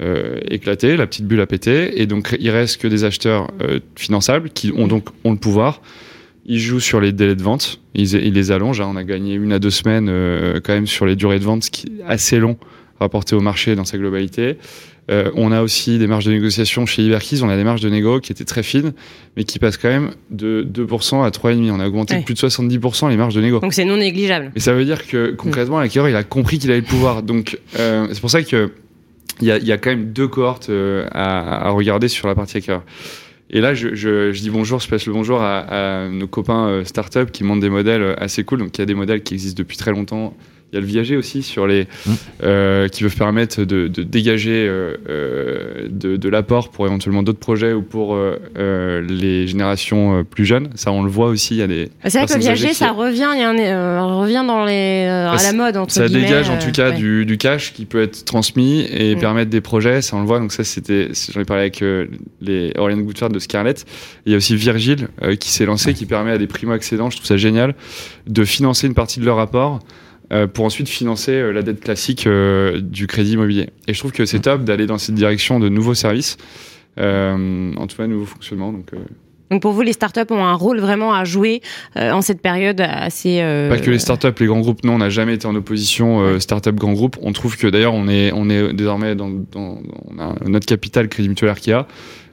euh, 0.00 0.38
éclaté, 0.50 0.96
la 0.96 1.06
petite 1.06 1.26
bulle 1.26 1.40
a 1.40 1.46
pété, 1.46 2.00
et 2.00 2.06
donc 2.06 2.36
il 2.40 2.50
reste 2.50 2.80
que 2.80 2.88
des 2.88 3.04
acheteurs 3.04 3.50
finançables 3.96 4.50
qui 4.50 4.72
ont 4.74 4.88
donc 4.88 5.08
ont 5.24 5.32
le 5.32 5.38
pouvoir. 5.38 5.82
Ils 6.50 6.60
jouent 6.60 6.80
sur 6.80 7.02
les 7.02 7.12
délais 7.12 7.34
de 7.34 7.42
vente, 7.42 7.80
ils, 7.94 8.32
les 8.32 8.50
allongent. 8.52 8.80
hein. 8.80 8.88
On 8.90 8.96
a 8.96 9.04
gagné 9.04 9.34
une 9.34 9.52
à 9.52 9.58
deux 9.58 9.70
semaines 9.70 10.06
quand 10.64 10.72
même 10.72 10.86
sur 10.86 11.04
les 11.04 11.14
durées 11.14 11.38
de 11.38 11.44
vente, 11.44 11.64
ce 11.64 11.70
qui 11.70 11.88
est 11.88 12.02
assez 12.06 12.38
long 12.38 12.56
rapporté 13.00 13.34
au 13.36 13.40
marché 13.40 13.74
dans 13.76 13.84
sa 13.84 13.98
globalité. 13.98 14.56
Euh, 15.10 15.30
on 15.34 15.52
a 15.52 15.62
aussi 15.62 15.98
des 15.98 16.06
marges 16.06 16.26
de 16.26 16.32
négociation 16.32 16.84
chez 16.84 17.02
Iberkeys, 17.02 17.42
on 17.42 17.48
a 17.48 17.56
des 17.56 17.64
marges 17.64 17.80
de 17.80 17.88
négo 17.88 18.20
qui 18.20 18.30
étaient 18.30 18.44
très 18.44 18.62
fines, 18.62 18.92
mais 19.36 19.44
qui 19.44 19.58
passent 19.58 19.78
quand 19.78 19.88
même 19.88 20.10
de 20.30 20.62
2% 20.70 21.24
à 21.24 21.30
3,5%. 21.30 21.70
On 21.70 21.80
a 21.80 21.86
augmenté 21.88 22.12
Ouais. 22.14 22.20
de 22.20 22.24
plus 22.26 22.34
de 22.34 22.38
70% 22.38 23.08
les 23.08 23.16
marges 23.16 23.34
de 23.34 23.40
négo. 23.40 23.58
Donc 23.60 23.72
c'est 23.72 23.86
non 23.86 23.96
négligeable. 23.96 24.52
Mais 24.54 24.60
ça 24.60 24.74
veut 24.74 24.84
dire 24.84 25.06
que 25.06 25.30
concrètement, 25.32 25.80
l'acquéreur, 25.80 26.10
il 26.10 26.16
a 26.16 26.24
compris 26.24 26.58
qu'il 26.58 26.70
avait 26.70 26.80
le 26.80 26.86
pouvoir. 26.86 27.22
Donc, 27.22 27.58
euh, 27.78 28.06
c'est 28.12 28.20
pour 28.20 28.30
ça 28.30 28.42
que 28.42 28.70
il 29.40 29.46
y 29.46 29.50
a, 29.52 29.56
il 29.56 29.64
y 29.66 29.72
a 29.72 29.78
quand 29.78 29.90
même 29.90 30.12
deux 30.12 30.28
cohortes 30.28 30.68
euh, 30.68 31.06
à, 31.12 31.68
à 31.68 31.70
regarder 31.70 32.08
sur 32.08 32.28
la 32.28 32.34
partie 32.34 32.58
acquéreur. 32.58 32.82
Et 33.50 33.62
là, 33.62 33.72
je, 33.72 33.94
je, 33.94 34.30
je 34.32 34.40
dis 34.42 34.50
bonjour, 34.50 34.78
je 34.80 34.88
passe 34.88 35.06
le 35.06 35.12
bonjour 35.14 35.40
à, 35.40 35.60
à 36.04 36.08
nos 36.10 36.26
copains 36.26 36.66
euh, 36.68 36.84
startup 36.84 37.30
qui 37.30 37.44
montent 37.44 37.60
des 37.60 37.70
modèles 37.70 38.14
assez 38.18 38.44
cool. 38.44 38.58
Donc, 38.58 38.76
il 38.76 38.80
y 38.80 38.82
a 38.82 38.86
des 38.86 38.94
modèles 38.94 39.22
qui 39.22 39.32
existent 39.32 39.56
depuis 39.58 39.78
très 39.78 39.90
longtemps, 39.92 40.36
Il 40.72 40.74
y 40.74 40.78
a 40.78 40.80
le 40.82 40.86
viager 40.86 41.16
aussi 41.16 41.42
sur 41.42 41.66
les 41.66 41.86
Mmh. 42.06 42.12
euh, 42.42 42.88
qui 42.88 43.02
peuvent 43.02 43.16
permettre 43.16 43.64
de, 43.64 43.88
de 43.88 44.02
dégager 44.02 44.66
euh, 44.68 44.96
euh, 45.08 45.88
de, 45.90 46.16
de 46.16 46.28
l'apport 46.28 46.70
pour 46.70 46.86
éventuellement 46.86 47.22
d'autres 47.22 47.38
projets 47.38 47.72
ou 47.72 47.80
pour 47.82 48.14
euh, 48.14 49.00
les 49.08 49.46
générations 49.46 50.24
plus 50.24 50.44
jeunes. 50.44 50.68
Ça, 50.74 50.92
on 50.92 51.02
le 51.02 51.08
voit 51.10 51.28
aussi. 51.28 51.54
Il 51.54 51.58
y 51.58 51.62
a 51.62 51.66
des 51.66 51.88
C'est 52.04 52.18
vrai 52.18 52.26
que 52.26 52.34
le 52.34 52.40
viager, 52.40 52.68
qui- 52.68 52.74
ça 52.74 52.90
revient, 52.92 53.28
il 53.34 53.40
y 53.40 53.42
a 53.42 53.48
un, 53.48 53.58
euh, 53.58 54.02
revient 54.20 54.44
dans 54.46 54.64
les, 54.66 55.06
euh, 55.08 55.30
à 55.30 55.42
la 55.42 55.52
mode, 55.54 55.76
entre 55.78 55.92
ça 55.92 56.06
guillemets, 56.06 56.24
dégage 56.24 56.50
en 56.50 56.58
tout 56.58 56.70
cas 56.72 56.90
ouais. 56.90 56.96
du, 56.96 57.24
du 57.24 57.38
cash 57.38 57.72
qui 57.72 57.86
peut 57.86 58.02
être 58.02 58.24
transmis 58.26 58.86
et 58.92 59.16
Mm. 59.16 59.20
permettre 59.20 59.50
des 59.50 59.60
projets. 59.62 60.02
Ça, 60.02 60.16
on 60.16 60.20
le 60.20 60.26
voit. 60.26 60.38
Donc 60.38 60.52
ça, 60.52 60.64
c'était, 60.64 61.08
j'en 61.32 61.40
ai 61.40 61.44
parlé 61.44 61.62
avec 61.62 61.80
euh, 61.82 62.06
les 62.42 62.72
Oriane 62.76 63.02
Goodford 63.02 63.30
de 63.30 63.38
Scarlett. 63.38 63.86
Il 64.26 64.32
y 64.32 64.34
a 64.34 64.36
aussi 64.38 64.54
Virgile 64.54 65.08
euh, 65.22 65.34
qui 65.34 65.50
s'est 65.50 65.64
lancé, 65.64 65.94
qui 65.94 66.04
permet 66.04 66.32
à 66.32 66.38
des 66.38 66.46
primo-accédants, 66.46 67.08
je 67.08 67.16
trouve 67.16 67.26
ça 67.26 67.36
génial, 67.38 67.74
de 68.26 68.44
financer 68.44 68.86
une 68.86 68.94
partie 68.94 69.18
de 69.20 69.24
leur 69.24 69.36
rapport. 69.36 69.80
Euh, 70.32 70.46
pour 70.46 70.64
ensuite 70.64 70.88
financer 70.88 71.32
euh, 71.32 71.52
la 71.52 71.62
dette 71.62 71.80
classique 71.80 72.26
euh, 72.26 72.80
du 72.80 73.06
crédit 73.06 73.32
immobilier. 73.32 73.70
Et 73.86 73.94
je 73.94 73.98
trouve 73.98 74.12
que 74.12 74.26
c'est 74.26 74.40
top 74.40 74.64
d'aller 74.64 74.86
dans 74.86 74.98
cette 74.98 75.14
direction 75.14 75.58
de 75.58 75.68
nouveaux 75.68 75.94
services, 75.94 76.36
en 76.98 77.86
tout 77.88 77.96
cas 77.96 78.06
nouveaux 78.06 78.26
fonctionnements. 78.26 78.72
Donc, 78.72 78.90
Donc 79.50 79.62
pour 79.62 79.72
vous, 79.72 79.82
les 79.82 79.92
startups 79.92 80.30
ont 80.30 80.44
un 80.44 80.54
rôle 80.54 80.80
vraiment 80.80 81.14
à 81.14 81.24
jouer 81.24 81.62
euh, 81.96 82.12
en 82.12 82.20
cette 82.20 82.42
période 82.42 82.80
assez. 82.80 83.40
euh, 83.40 83.70
Pas 83.70 83.78
que 83.78 83.90
les 83.90 83.98
startups, 83.98 84.38
les 84.40 84.46
grands 84.46 84.60
groupes, 84.60 84.84
non, 84.84 84.94
on 84.94 84.98
n'a 84.98 85.08
jamais 85.08 85.34
été 85.34 85.46
en 85.46 85.54
opposition 85.54 86.20
euh, 86.20 86.38
startup 86.38 86.74
grand 86.74 86.92
groupe. 86.92 87.16
On 87.22 87.32
trouve 87.32 87.56
que 87.56 87.66
d'ailleurs 87.66 87.94
on 87.94 88.08
est 88.08 88.30
on 88.34 88.50
est 88.50 88.72
désormais 88.74 89.14
dans, 89.14 89.30
dans 89.30 89.78
on 90.10 90.18
a 90.18 90.34
notre 90.46 90.66
capital 90.66 91.08
Crédit 91.08 91.28
Mutuel 91.28 91.50
Arkea 91.50 91.86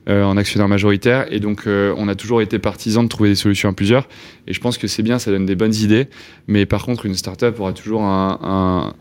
en 0.07 0.37
actionnaire 0.37 0.67
majoritaire 0.67 1.25
et 1.31 1.39
donc 1.39 1.63
euh, 1.67 1.93
on 1.97 2.07
a 2.07 2.15
toujours 2.15 2.41
été 2.41 2.59
partisan 2.59 3.03
de 3.03 3.09
trouver 3.09 3.29
des 3.29 3.35
solutions 3.35 3.69
à 3.69 3.73
plusieurs 3.73 4.07
et 4.47 4.53
je 4.53 4.59
pense 4.59 4.77
que 4.77 4.87
c'est 4.87 5.03
bien, 5.03 5.19
ça 5.19 5.31
donne 5.31 5.45
des 5.45 5.55
bonnes 5.55 5.73
idées. 5.73 6.07
Mais 6.47 6.65
par 6.65 6.85
contre, 6.85 7.05
une 7.05 7.15
startup 7.15 7.59
aura 7.59 7.73
toujours 7.73 8.03
un, 8.03 8.93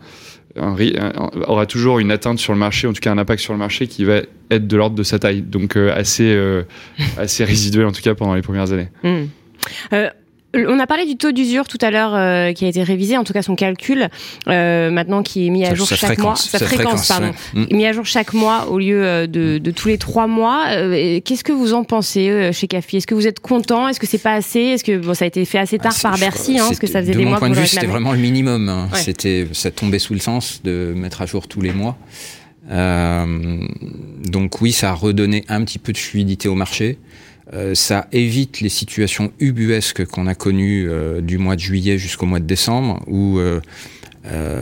aura 0.55 1.65
toujours 1.65 1.99
une 1.99 2.11
atteinte 2.11 2.39
sur 2.39 2.53
le 2.53 2.59
marché, 2.59 2.87
en 2.87 2.93
tout 2.93 3.01
cas 3.01 3.11
un 3.11 3.17
impact 3.17 3.41
sur 3.41 3.53
le 3.53 3.59
marché 3.59 3.87
qui 3.87 4.05
va 4.05 4.21
être 4.49 4.67
de 4.67 4.77
l'ordre 4.77 4.95
de 4.95 5.03
sa 5.03 5.19
taille, 5.19 5.41
donc 5.41 5.75
euh, 5.75 5.93
assez 5.95 6.33
euh, 6.33 6.63
assez 7.17 7.43
résiduel 7.43 7.85
en 7.85 7.91
tout 7.91 8.01
cas 8.01 8.15
pendant 8.15 8.35
les 8.35 8.41
premières 8.41 8.71
années. 8.71 8.89
Hmm. 9.03 9.25
Euh, 9.93 10.09
on 10.67 10.79
a 10.79 10.87
parlé 10.87 11.05
du 11.05 11.17
taux 11.17 11.31
d'usure 11.31 11.67
tout 11.67 11.77
à 11.81 11.91
l'heure 11.91 12.13
euh, 12.15 12.53
qui 12.53 12.65
a 12.65 12.67
été 12.67 12.81
révisé, 12.83 13.17
en 13.17 13.23
tout 13.23 13.33
cas 13.33 13.41
son 13.41 13.55
calcul, 13.55 14.07
euh, 14.47 14.89
maintenant 14.91 15.21
qui 15.23 15.47
est 15.47 15.49
mis 15.49 15.65
à 15.65 15.73
jour 15.75 15.87
sa 15.87 15.95
chaque 15.95 16.17
mois. 16.19 16.35
Sa 16.35 16.57
sa 16.59 16.65
fréquence, 16.65 17.05
fréquence, 17.05 17.07
pardon. 17.07 17.31
ouais. 17.55 17.61
Mm. 17.71 17.75
Mis 17.75 17.85
à 17.85 17.91
jour 17.93 18.05
chaque 18.05 18.33
mois 18.33 18.67
au 18.69 18.79
lieu 18.79 19.03
euh, 19.05 19.27
de, 19.27 19.57
de 19.57 19.71
tous 19.71 19.87
les 19.87 19.97
trois 19.97 20.27
mois. 20.27 20.65
Euh, 20.69 21.19
Qu'est-ce 21.23 21.43
que 21.43 21.51
vous 21.51 21.73
en 21.73 21.83
pensez 21.83 22.51
chez 22.53 22.67
CAFI 22.67 22.97
Est-ce 22.97 23.07
que 23.07 23.15
vous 23.15 23.27
êtes 23.27 23.39
content? 23.39 23.87
Est-ce 23.87 23.99
que 23.99 24.07
c'est 24.07 24.17
pas 24.17 24.33
assez? 24.33 24.59
Est-ce 24.59 24.83
que 24.83 24.97
bon, 24.97 25.13
ça 25.13 25.25
a 25.25 25.27
été 25.27 25.43
fait 25.45 25.57
assez 25.59 25.77
tard 25.77 25.93
Ah, 25.97 26.01
par 26.01 26.17
Bercy 26.17 26.57
hein, 26.59 26.65
Parce 26.67 26.79
que 26.79 26.87
ça 26.87 27.01
faisait 27.01 27.13
de 27.13 27.17
des 27.17 27.23
mon 27.23 27.31
mois 27.31 27.39
point 27.39 27.49
de 27.49 27.55
vue, 27.55 27.67
c'était 27.67 27.85
vraiment 27.87 28.11
le 28.13 28.19
minimum. 28.19 28.69
hein. 28.69 28.87
Ouais. 28.93 28.99
C'était, 28.99 29.47
ça 29.51 29.71
tombait 29.71 29.99
sous 29.99 30.13
le 30.13 30.19
sens 30.19 30.61
de 30.63 30.93
mettre 30.95 31.21
à 31.21 31.25
jour 31.25 31.47
tous 31.47 31.61
les 31.61 31.71
mois. 31.73 31.97
Donc 34.25 34.61
oui, 34.61 34.71
ça 34.71 34.91
a 34.91 34.93
redonné 34.93 35.43
un 35.47 35.63
petit 35.63 35.79
peu 35.79 35.91
de 35.91 35.97
fluidité 35.97 36.47
au 36.47 36.55
marché. 36.55 36.97
Euh, 37.53 37.75
ça 37.75 38.07
évite 38.11 38.59
les 38.59 38.69
situations 38.69 39.31
ubuesques 39.39 40.05
qu'on 40.05 40.27
a 40.27 40.33
connues 40.33 40.89
euh, 40.89 41.21
du 41.21 41.37
mois 41.37 41.55
de 41.55 41.61
juillet 41.61 41.97
jusqu'au 41.97 42.25
mois 42.25 42.39
de 42.39 42.45
décembre, 42.45 43.03
où 43.07 43.37
euh, 43.37 43.61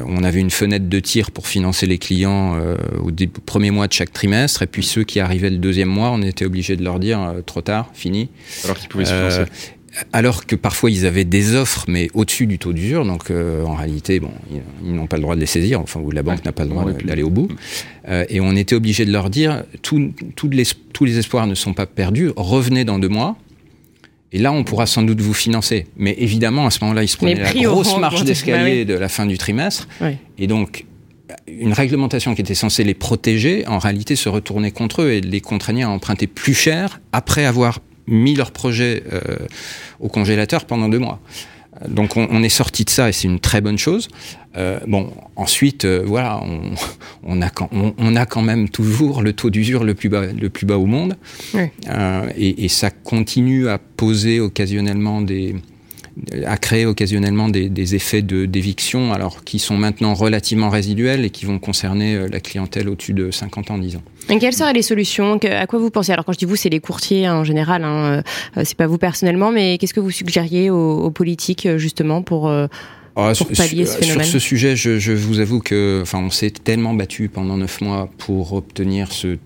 on 0.06 0.24
avait 0.24 0.42
une 0.42 0.52
fenêtre 0.52 0.90
de 0.90 1.00
tir 1.00 1.32
pour 1.32 1.48
financer 1.48 1.86
les 1.86 1.98
clients 1.98 2.60
au 3.02 3.12
premier 3.46 3.72
mois 3.72 3.88
de 3.88 3.94
chaque 3.94 4.12
trimestre, 4.12 4.62
et 4.62 4.68
puis 4.68 4.84
ceux 4.84 5.06
qui 5.06 5.22
arrivaient 5.22 5.50
le 5.50 5.58
deuxième 5.58 5.88
mois, 5.88 6.12
on 6.12 6.22
était 6.22 6.44
obligé 6.44 6.76
de 6.76 6.84
leur 6.84 7.00
dire 7.00 7.36
trop 7.46 7.62
tard, 7.62 7.90
fini. 7.94 8.30
Alors 8.66 8.78
qu'ils 8.78 8.90
pouvaient 8.90 9.06
se 9.06 9.14
financer. 9.14 9.52
Alors 10.12 10.46
que 10.46 10.56
parfois 10.56 10.90
ils 10.90 11.06
avaient 11.06 11.24
des 11.26 11.56
offres, 11.56 11.86
mais 11.88 12.08
au-dessus 12.14 12.48
du 12.48 12.58
taux 12.58 12.74
d'usure, 12.74 13.06
donc 13.06 13.30
euh, 13.30 13.64
en 13.64 13.76
réalité, 13.76 14.20
bon, 14.20 14.32
ils, 14.52 14.62
ils 14.86 14.94
n'ont 14.94 15.06
pas 15.08 15.18
le 15.18 15.22
droit 15.22 15.36
de 15.36 15.40
les 15.40 15.46
saisir, 15.46 15.80
enfin, 15.82 16.00
ou 16.00 16.10
la 16.12 16.24
banque 16.24 16.38
Ouais. 16.38 16.42
n'a 16.46 16.52
pas 16.52 16.64
le 16.64 16.70
droit 16.70 16.86
d'aller 17.06 17.22
au 17.24 17.30
bout. 17.30 17.48
Euh, 18.10 18.26
et 18.30 18.42
on 18.42 18.56
était 18.56 18.76
obligé 18.76 19.06
de 19.06 19.12
leur 19.12 19.30
dire, 19.30 19.64
tout, 19.82 20.12
tout 20.36 20.50
les, 20.50 20.64
tous 20.94 21.06
les 21.06 21.20
espoirs 21.20 21.46
ne 21.48 21.56
sont 21.56 21.74
pas 21.74 21.86
perdus, 21.86 22.32
revenez 22.36 22.86
dans 22.86 22.98
deux 23.00 23.10
mois. 23.10 23.38
Et 24.32 24.40
là, 24.40 24.52
on 24.52 24.64
pourra 24.64 24.88
sans 24.88 25.04
doute 25.04 25.22
vous 25.22 25.36
financer. 25.36 25.86
Mais 25.96 26.16
évidemment, 26.18 26.66
à 26.66 26.72
ce 26.72 26.80
moment-là, 26.82 27.04
ils 27.04 27.08
se 27.08 27.18
prenaient 27.18 27.36
la 27.36 27.54
grosse 27.54 27.96
marche 28.00 28.24
d'escalier 28.24 28.84
Bah 28.84 28.94
de 28.96 29.00
la 29.00 29.08
fin 29.08 29.28
du 29.28 29.38
trimestre. 29.38 29.88
Oui. 30.02 30.18
Et 30.40 30.48
donc, 30.48 30.86
une 31.48 31.72
réglementation 31.72 32.34
qui 32.34 32.42
était 32.42 32.56
censée 32.56 32.84
les 32.84 32.96
protéger, 32.96 33.68
en 33.68 33.78
réalité, 33.78 34.16
se 34.16 34.30
retournait 34.30 34.72
contre 34.72 35.04
eux 35.04 35.12
et 35.12 35.22
les 35.22 35.40
contraignait 35.40 35.84
à 35.84 35.90
emprunter 35.92 36.26
plus 36.26 36.56
cher 36.56 37.00
après 37.12 37.46
avoir 37.46 37.80
mis 38.08 38.36
leur 38.36 38.52
projet 38.52 39.04
euh, 39.12 39.20
au 40.00 40.10
congélateur 40.10 40.66
pendant 40.66 40.90
deux 40.90 41.00
mois. 41.00 41.20
Donc, 41.88 42.18
on, 42.18 42.28
on 42.30 42.44
est 42.44 42.50
sorti 42.50 42.86
de 42.86 42.90
ça 42.90 43.10
et 43.10 43.12
c'est 43.12 43.28
une 43.28 43.40
très 43.40 43.60
bonne 43.60 43.78
chose. 43.78 44.08
Euh, 44.56 44.80
bon, 44.88 45.12
ensuite, 45.36 45.86
euh, 45.86 46.04
voilà, 46.06 46.40
on, 46.44 46.74
on, 47.24 47.42
a 47.42 47.50
quand, 47.50 47.70
on, 47.72 47.94
on 47.98 48.16
a 48.16 48.26
quand 48.26 48.44
même 48.44 48.70
toujours 48.70 49.22
le 49.22 49.34
taux 49.34 49.50
d'usure 49.50 49.84
le 49.84 49.96
plus 49.96 50.10
bas, 50.10 50.28
le 50.28 50.50
plus 50.50 50.66
bas 50.66 50.78
au 50.78 50.86
monde, 50.86 51.16
Oui. 51.54 51.64
Et, 52.38 52.66
et 52.66 52.68
ça 52.68 52.92
continue 52.92 53.68
à 53.70 53.80
poser 53.80 54.40
occasionnellement 54.40 55.22
des, 55.22 55.56
à 56.46 56.58
créer 56.58 56.86
occasionnellement 56.86 57.50
des, 57.50 57.70
des 57.70 57.96
effets 57.96 58.22
de 58.22 58.46
d'éviction, 58.46 59.12
alors 59.12 59.44
qui 59.44 59.58
sont 59.58 59.78
maintenant 59.78 60.14
relativement 60.14 60.70
résiduels 60.70 61.26
et 61.26 61.32
qui 61.32 61.46
vont 61.46 61.58
concerner 61.58 62.28
la 62.28 62.40
clientèle 62.40 62.90
au-dessus 62.90 63.14
de 63.14 63.32
50 63.32 63.72
ans, 63.72 63.78
disons. 63.80 64.04
Et 64.30 64.40
quelles 64.40 64.54
seraient 64.54 64.74
les 64.74 64.82
solutions 64.82 65.38
Que- 65.40 65.48
À 65.48 65.68
quoi 65.68 65.80
vous 65.80 65.90
pensez? 65.90 66.12
Alors 66.12 66.26
quand 66.26 66.34
je 66.34 66.38
dis 66.40 66.46
vous, 66.46 66.56
c'est 66.56 66.70
les 66.70 66.80
courtiers 66.80 67.26
hein, 67.26 67.36
en 67.36 67.44
général. 67.44 67.84
Hein, 67.84 68.24
euh, 68.58 68.62
c'est 68.64 68.78
pas 68.78 68.88
vous 68.88 68.98
personnellement, 68.98 69.52
mais 69.52 69.78
qu'est-ce 69.78 69.94
que 69.94 70.00
vous 70.00 70.12
suggériez 70.12 70.70
aux, 70.70 71.00
aux 71.04 71.12
politiques 71.12 71.66
euh, 71.66 71.78
justement 71.78 72.22
pour 72.22 72.48
euh, 72.50 72.68
Ah, 73.16 73.34
Pour 73.38 73.48
sur- 73.48 73.48
pallier 73.58 73.86
ce 73.86 73.92
sur, 73.94 74.00
phénomène? 74.02 74.26
ce 74.26 74.40
sujet, 74.40 74.76
je, 74.76 74.98
je 74.98 75.12
vous 75.12 75.40
avoue 75.40 75.60
que, 75.60 76.00
enfin, 76.02 76.20
on 76.20 76.30
s'est 76.30 76.52
tellement 76.52 76.94
battu 76.94 77.30
pendant 77.30 77.58
neuf 77.58 77.82
mois 77.82 78.10
pour 78.18 78.54
obtenir 78.54 79.12
ce 79.12 79.38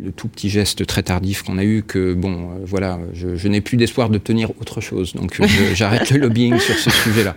le 0.00 0.12
tout 0.12 0.28
petit 0.28 0.48
geste 0.48 0.86
très 0.86 1.02
tardif 1.02 1.42
qu'on 1.42 1.58
a 1.58 1.64
eu 1.64 1.82
que 1.84 2.14
bon, 2.14 2.30
euh, 2.32 2.58
voilà, 2.64 3.00
je, 3.14 3.34
je 3.34 3.48
n'ai 3.48 3.60
plus 3.60 3.76
d'espoir 3.76 4.10
d'obtenir 4.10 4.50
autre 4.60 4.80
chose. 4.80 5.12
Donc, 5.14 5.40
j'arrête 5.74 6.10
le 6.12 6.18
lobbying 6.18 6.56
sur 6.60 6.76
ce 6.78 6.88
sujet-là. 6.90 7.34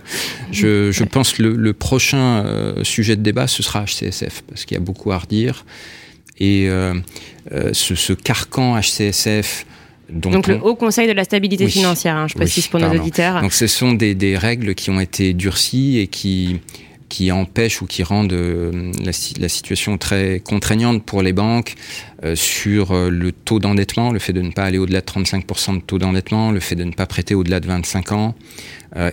Je, 0.52 0.92
je 0.92 1.02
pense 1.02 1.32
que 1.32 1.42
le, 1.42 1.56
le 1.56 1.72
prochain 1.72 2.44
euh, 2.44 2.84
sujet 2.84 3.16
de 3.16 3.22
débat 3.22 3.48
ce 3.48 3.64
sera 3.64 3.84
HCSF 3.84 4.42
parce 4.48 4.64
qu'il 4.64 4.76
y 4.76 4.80
a 4.80 4.80
beaucoup 4.84 5.10
à 5.10 5.18
redire 5.18 5.64
et 6.38 6.66
euh, 6.68 6.94
euh, 7.52 7.70
ce, 7.72 7.94
ce 7.94 8.12
carcan 8.12 8.78
HCSF. 8.80 9.66
dont 10.10 10.30
donc 10.30 10.46
le 10.48 10.60
Haut 10.62 10.74
Conseil 10.74 11.06
de 11.08 11.12
la 11.12 11.24
stabilité 11.24 11.64
Oui. 11.64 11.70
financière 11.70 12.16
hein, 12.16 12.26
Je 12.28 12.34
Oui, 12.34 12.40
précise 12.40 12.66
pour 12.68 12.80
nos 12.80 12.90
auditeurs. 12.90 13.40
Donc 13.42 13.52
ce 13.52 13.66
sont 13.66 13.92
des, 13.92 14.14
des 14.14 14.36
règles 14.36 14.74
qui 14.74 14.90
ont 14.90 15.00
été 15.00 15.32
durcies 15.34 15.98
et 15.98 16.06
qui 16.06 16.60
qui 17.08 17.30
empêchent 17.30 17.82
ou 17.82 17.86
qui 17.86 18.02
rendent 18.02 18.32
euh, 18.32 18.90
la, 19.04 19.12
si- 19.12 19.34
la 19.38 19.50
situation 19.50 19.98
très 19.98 20.40
contraignante 20.40 21.04
pour 21.04 21.20
les 21.20 21.34
banques 21.34 21.74
euh, 22.24 22.34
sur 22.34 22.92
euh, 22.92 23.10
le 23.10 23.32
taux 23.32 23.58
d'endettement, 23.58 24.12
le 24.12 24.18
fait 24.18 24.32
de 24.32 24.40
ne 24.40 24.50
pas 24.50 24.62
aller 24.64 24.78
au-delà 24.78 25.02
de 25.02 25.04
35% 25.04 25.74
de 25.76 25.80
taux 25.82 25.98
d'endettement, 25.98 26.52
le 26.52 26.60
fait 26.60 26.74
de 26.74 26.84
ne 26.84 26.92
pas 26.92 27.04
prêter 27.04 27.34
au-delà 27.34 27.60
de 27.60 27.66
25 27.66 28.12
ans, 28.12 28.34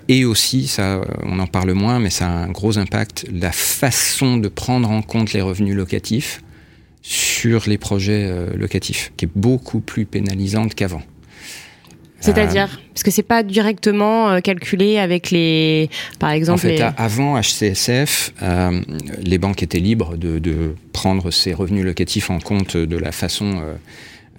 et 0.08 0.24
aussi, 0.24 0.68
ça, 0.68 1.02
on 1.24 1.40
en 1.40 1.48
parle 1.48 1.74
moins, 1.74 2.00
mais 2.00 2.10
ça 2.10 2.28
a 2.28 2.32
un 2.32 2.50
gros 2.52 2.78
impact, 2.78 3.26
la 3.34 3.52
façon 3.52 4.38
de 4.38 4.48
prendre 4.48 4.90
en 4.90 5.02
compte 5.02 5.34
les 5.34 5.42
revenus 5.42 5.76
locatifs 5.76 6.42
sur 7.02 7.64
les 7.68 7.78
projets 7.78 8.26
euh, 8.28 8.56
locatifs, 8.58 9.12
qui 9.18 9.26
est 9.26 9.30
beaucoup 9.36 9.80
plus 9.80 10.06
pénalisante 10.06 10.76
qu'avant. 10.76 11.02
C'est-à-dire 12.22 12.82
parce 12.94 13.04
que 13.04 13.12
c'est 13.12 13.24
pas 13.24 13.44
directement 13.44 14.30
euh, 14.30 14.40
calculé 14.42 14.98
avec 14.98 15.32
les, 15.32 15.90
par 16.20 16.32
En 16.32 16.34
exemple. 16.34 16.60
fait, 16.60 16.76
les- 16.76 16.82
avant 16.98 17.40
HCSF, 17.40 18.34
euh, 18.44 18.82
les 19.24 19.38
banques 19.38 19.64
étaient 19.64 19.80
libres 19.80 20.18
de, 20.18 20.38
de 20.38 20.76
prendre 20.92 21.32
ces 21.32 21.54
revenus 21.54 21.86
locatifs 21.86 22.30
en 22.30 22.40
compte 22.40 22.76
de 22.76 22.98
la 22.98 23.14
façon 23.14 23.62
euh, 23.64 23.76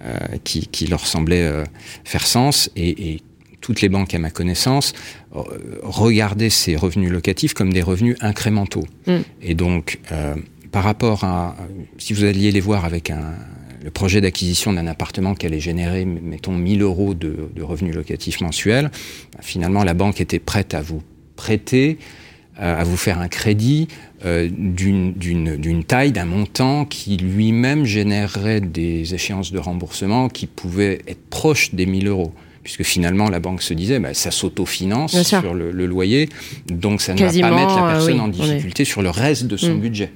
euh, 0.05 0.15
qui, 0.43 0.67
qui 0.67 0.85
leur 0.85 1.07
semblait 1.07 1.41
euh, 1.41 1.63
faire 2.03 2.27
sens. 2.27 2.69
Et, 2.75 3.13
et 3.13 3.21
toutes 3.61 3.81
les 3.81 3.89
banques, 3.89 4.13
à 4.13 4.19
ma 4.19 4.29
connaissance, 4.29 4.93
euh, 5.35 5.41
regardaient 5.81 6.51
ces 6.51 6.75
revenus 6.75 7.09
locatifs 7.11 7.55
comme 7.55 7.73
des 7.73 7.81
revenus 7.81 8.15
incrémentaux. 8.21 8.85
Mm. 9.07 9.17
Et 9.41 9.55
donc, 9.55 9.97
euh, 10.11 10.35
par 10.71 10.83
rapport 10.83 11.23
à... 11.23 11.55
Si 11.97 12.13
vous 12.13 12.23
alliez 12.23 12.51
les 12.51 12.59
voir 12.61 12.85
avec 12.85 13.09
un, 13.09 13.33
le 13.83 13.91
projet 13.91 14.21
d'acquisition 14.21 14.73
d'un 14.73 14.87
appartement 14.87 15.35
qui 15.35 15.45
allait 15.45 15.59
générer, 15.59 16.05
mettons, 16.05 16.53
1000 16.53 16.81
euros 16.81 17.13
de, 17.13 17.49
de 17.55 17.61
revenus 17.63 17.95
locatifs 17.95 18.41
mensuels, 18.41 18.91
finalement, 19.41 19.83
la 19.83 19.93
banque 19.93 20.21
était 20.21 20.39
prête 20.39 20.73
à 20.73 20.81
vous 20.81 21.01
prêter, 21.35 21.97
euh, 22.59 22.79
à 22.79 22.83
vous 22.83 22.97
faire 22.97 23.19
un 23.19 23.27
crédit 23.27 23.87
euh, 24.25 24.47
d'une- 24.51 25.83
taille, 25.83 26.11
d'un 26.11 26.25
montant 26.25 26.85
qui 26.85 27.17
lui-même 27.17 27.85
générerait 27.85 28.61
des 28.61 29.13
échéances 29.15 29.51
de 29.51 29.57
remboursement 29.59 30.29
qui 30.29 30.45
pouvaient 30.47 30.99
être 31.07 31.29
proches 31.29 31.73
des 31.73 31.85
1000 31.85 32.07
euros. 32.07 32.33
Puisque 32.63 32.83
finalement, 32.83 33.27
la 33.29 33.39
banque 33.39 33.63
se 33.63 33.73
disait, 33.73 33.97
bah, 33.99 34.13
ça 34.13 34.29
s'autofinance 34.29 35.19
sur 35.23 35.55
le, 35.55 35.71
le 35.71 35.85
loyer, 35.87 36.29
donc 36.67 37.01
ça 37.01 37.13
ne 37.15 37.17
Quasiment, 37.17 37.49
va 37.49 37.55
pas 37.55 37.61
mettre 37.61 37.75
la 37.77 37.87
euh, 37.87 37.91
personne 37.93 38.13
oui, 38.13 38.19
en 38.19 38.27
est- 38.29 38.31
difficulté 38.49 38.85
sur 38.85 39.01
le 39.01 39.09
reste 39.09 39.45
de 39.47 39.57
son 39.57 39.73
Mm. 39.73 39.79
budget. 39.79 40.11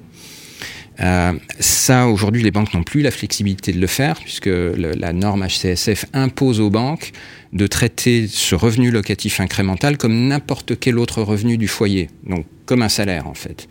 Euh, 1.00 1.32
ça, 1.60 2.06
aujourd'hui, 2.06 2.42
les 2.42 2.50
banques 2.50 2.72
n'ont 2.74 2.82
plus 2.82 3.02
la 3.02 3.10
flexibilité 3.10 3.72
de 3.72 3.80
le 3.80 3.86
faire, 3.86 4.18
puisque 4.20 4.46
le, 4.46 4.92
la 4.96 5.12
norme 5.12 5.46
HCSF 5.46 6.06
impose 6.12 6.60
aux 6.60 6.70
banques 6.70 7.12
de 7.52 7.66
traiter 7.66 8.26
ce 8.28 8.54
revenu 8.54 8.90
locatif 8.90 9.40
incrémental 9.40 9.98
comme 9.98 10.28
n'importe 10.28 10.78
quel 10.78 10.98
autre 10.98 11.22
revenu 11.22 11.58
du 11.58 11.68
foyer, 11.68 12.08
donc 12.26 12.46
comme 12.64 12.82
un 12.82 12.88
salaire 12.88 13.26
en 13.26 13.34
fait. 13.34 13.68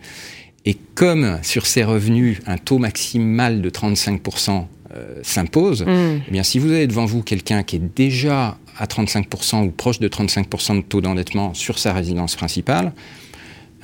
Et 0.64 0.76
comme 0.94 1.38
sur 1.42 1.66
ces 1.66 1.84
revenus, 1.84 2.38
un 2.46 2.58
taux 2.58 2.78
maximal 2.78 3.60
de 3.62 3.70
35% 3.70 4.66
euh, 4.94 5.20
s'impose, 5.22 5.82
Mm. 5.82 6.20
eh 6.28 6.30
bien, 6.30 6.42
si 6.42 6.58
vous 6.58 6.70
avez 6.70 6.86
devant 6.86 7.06
vous 7.06 7.22
quelqu'un 7.22 7.62
qui 7.62 7.76
est 7.76 7.96
déjà 7.96 8.56
à 8.78 8.86
35% 8.86 9.64
ou 9.64 9.70
proche 9.70 10.00
de 10.00 10.08
35% 10.08 10.76
de 10.76 10.82
taux 10.82 11.00
d'endettement 11.00 11.54
sur 11.54 11.78
sa 11.78 11.92
résidence 11.92 12.34
principale, 12.36 12.92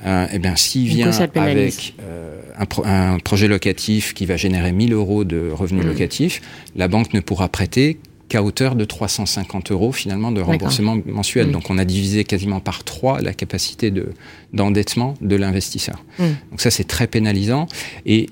euh, 0.05 0.27
eh 0.33 0.39
bien, 0.39 0.55
s'il 0.55 0.87
vient 0.87 1.11
avec 1.35 1.93
euh, 2.01 2.41
un, 2.57 2.65
pro- 2.65 2.83
un 2.85 3.19
projet 3.19 3.47
locatif 3.47 4.13
qui 4.13 4.25
va 4.25 4.37
générer 4.37 4.71
1000 4.71 4.93
euros 4.93 5.23
de 5.23 5.49
revenus 5.51 5.83
Mm. 5.85 5.87
locatifs, 5.87 6.41
la 6.75 6.87
banque 6.87 7.13
ne 7.13 7.19
pourra 7.19 7.47
prêter 7.49 7.97
qu'à 8.29 8.41
hauteur 8.41 8.75
de 8.75 8.85
350 8.85 9.71
euros 9.71 9.91
finalement 9.91 10.31
de 10.31 10.41
remboursement 10.41 10.97
mensuel. 11.05 11.47
Mm. 11.47 11.51
Donc 11.51 11.69
on 11.69 11.77
a 11.77 11.85
divisé 11.85 12.23
quasiment 12.23 12.59
par 12.59 12.83
trois 12.83 13.21
la 13.21 13.33
capacité 13.33 13.91
de 13.91 14.13
d'endettement 14.53 15.13
de 15.21 15.35
l'investisseur. 15.35 16.03
Mm. 16.19 16.23
Donc 16.51 16.61
ça 16.61 16.71
c'est 16.71 16.83
très 16.85 17.07
pénalisant. 17.07 17.67
Et 18.05 18.29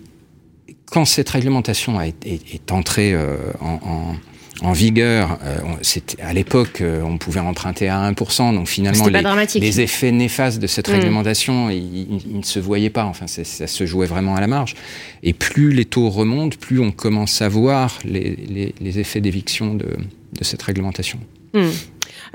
quand 0.85 1.05
cette 1.05 1.29
réglementation 1.29 1.97
a 1.99 2.07
été- 2.07 2.33
est, 2.33 2.55
est 2.55 2.71
entrée 2.71 3.13
euh, 3.13 3.37
en, 3.61 3.79
en- 3.85 4.15
en 4.61 4.71
vigueur, 4.73 5.37
euh, 5.43 5.57
on- 5.65 6.23
à 6.25 6.33
l'époque 6.33 6.81
euh, 6.81 7.01
on 7.03 7.17
pouvait 7.17 7.39
emprunter 7.39 7.89
à 7.89 7.99
1%, 8.11 8.53
donc 8.53 8.67
finalement 8.67 9.07
les, 9.07 9.59
les 9.59 9.81
effets 9.81 10.11
néfastes 10.11 10.59
de 10.59 10.67
cette 10.67 10.87
Mm. 10.89 10.93
réglementation, 10.93 11.69
ils, 11.69 12.07
ne 12.37 12.43
se 12.43 12.59
voyaient 12.59 12.89
pas. 12.89 13.05
Enfin, 13.05 13.25
ça 13.27 13.67
se 13.67 13.85
jouait 13.85 14.07
vraiment 14.07 14.35
à 14.35 14.41
la 14.41 14.47
marge. 14.47 14.75
Et 15.23 15.33
plus 15.33 15.71
les 15.71 15.85
taux 15.85 16.09
remontent, 16.09 16.57
plus 16.59 16.79
on 16.79 16.91
commence 16.91 17.41
à 17.41 17.49
voir 17.49 17.97
les, 18.05 18.35
les- 18.49 18.75
les 18.79 18.99
effets 18.99 19.21
d'éviction 19.21 19.73
de, 19.75 19.85
de 19.85 20.43
cette 20.43 20.61
réglementation. 20.61 21.19
Hmm. 21.53 21.67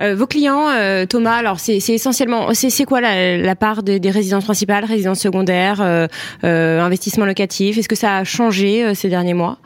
Euh, 0.00 0.14
vos 0.14 0.26
clients, 0.26 0.68
euh, 0.68 1.06
Thomas, 1.06 1.36
alors 1.36 1.58
c'est 1.58 1.76
essentiellement, 1.78 2.52
c'est 2.52 2.84
quoi 2.84 3.00
la, 3.00 3.38
la 3.38 3.56
part 3.56 3.82
des, 3.82 3.98
des 3.98 4.10
résidences 4.10 4.44
principales, 4.44 4.84
résidences 4.84 5.20
secondaires, 5.20 5.80
euh, 5.80 6.80
investissement 6.80 7.24
locatif 7.24 7.78
Est-ce 7.78 7.88
que 7.88 7.94
ça 7.94 8.16
a 8.18 8.24
changé 8.24 8.94
ces 8.94 9.08
derniers 9.08 9.32
mois? 9.34 9.58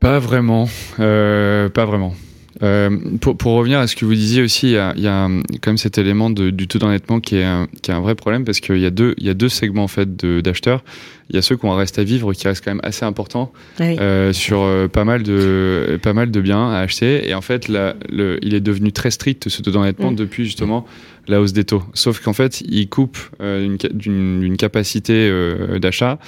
Pas 0.00 0.18
vraiment, 0.18 0.68
euh, 1.00 1.68
pas 1.68 1.84
vraiment. 1.84 2.14
Euh, 2.62 2.90
pour, 3.20 3.36
pour 3.36 3.52
revenir 3.52 3.78
à 3.78 3.86
ce 3.86 3.94
que 3.94 4.04
vous 4.04 4.14
disiez 4.14 4.42
aussi, 4.42 4.66
il 4.68 4.72
y 4.72 4.76
a, 4.78 4.92
il 4.96 5.02
y 5.02 5.06
a 5.06 5.28
quand 5.60 5.70
même 5.70 5.78
cet 5.78 5.96
élément 5.96 6.28
de- 6.28 6.50
du 6.50 6.66
taux 6.66 6.80
d'endettement 6.80 7.20
qui 7.20 7.36
est 7.36 7.44
un, 7.44 7.68
qui 7.82 7.92
est 7.92 7.94
un 7.94 8.00
vrai 8.00 8.16
problème 8.16 8.44
parce 8.44 8.58
qu'il 8.58 8.78
y 8.78 8.86
a 8.86 8.90
deux, 8.90 9.14
il 9.18 9.26
y 9.26 9.30
a 9.30 9.34
deux 9.34 9.48
segments 9.48 9.84
en 9.84 9.88
fait 9.88 10.16
d'acheteurs. 10.24 10.82
Il 11.30 11.36
y 11.36 11.38
a 11.38 11.42
ceux 11.42 11.56
qui 11.56 11.64
ont 11.66 11.72
un 11.72 11.76
reste 11.76 11.98
à 12.00 12.04
vivre 12.04 12.32
qui 12.32 12.48
reste 12.48 12.64
quand 12.64 12.72
même 12.72 12.80
assez 12.82 13.04
important 13.04 13.52
Ah 13.78 13.84
oui. 13.84 13.96
euh, 14.00 14.32
sur 14.32 14.62
euh, 14.62 14.88
pas 14.88 15.04
mal 15.04 15.22
de 15.22 16.00
pas 16.02 16.14
mal 16.14 16.30
de 16.32 16.40
biens 16.40 16.70
à 16.70 16.78
acheter 16.78 17.28
et 17.28 17.34
en 17.34 17.42
fait 17.42 17.68
là, 17.68 17.94
le, 18.10 18.38
il 18.42 18.54
est 18.54 18.60
devenu 18.60 18.90
très 18.92 19.10
strict 19.12 19.48
ce 19.48 19.62
taux 19.62 19.70
d'endettement 19.70 20.10
Mm. 20.12 20.16
depuis 20.16 20.44
justement 20.44 20.84
la 21.28 21.40
hausse 21.40 21.52
des 21.52 21.64
taux. 21.64 21.82
Sauf 21.94 22.20
qu'en 22.20 22.32
fait, 22.32 22.62
il 22.62 22.88
coupe 22.88 23.18
euh, 23.40 23.76
d'une 23.92 24.56
capacité 24.56 25.28
euh, 25.30 25.78
d'achat 25.78 26.18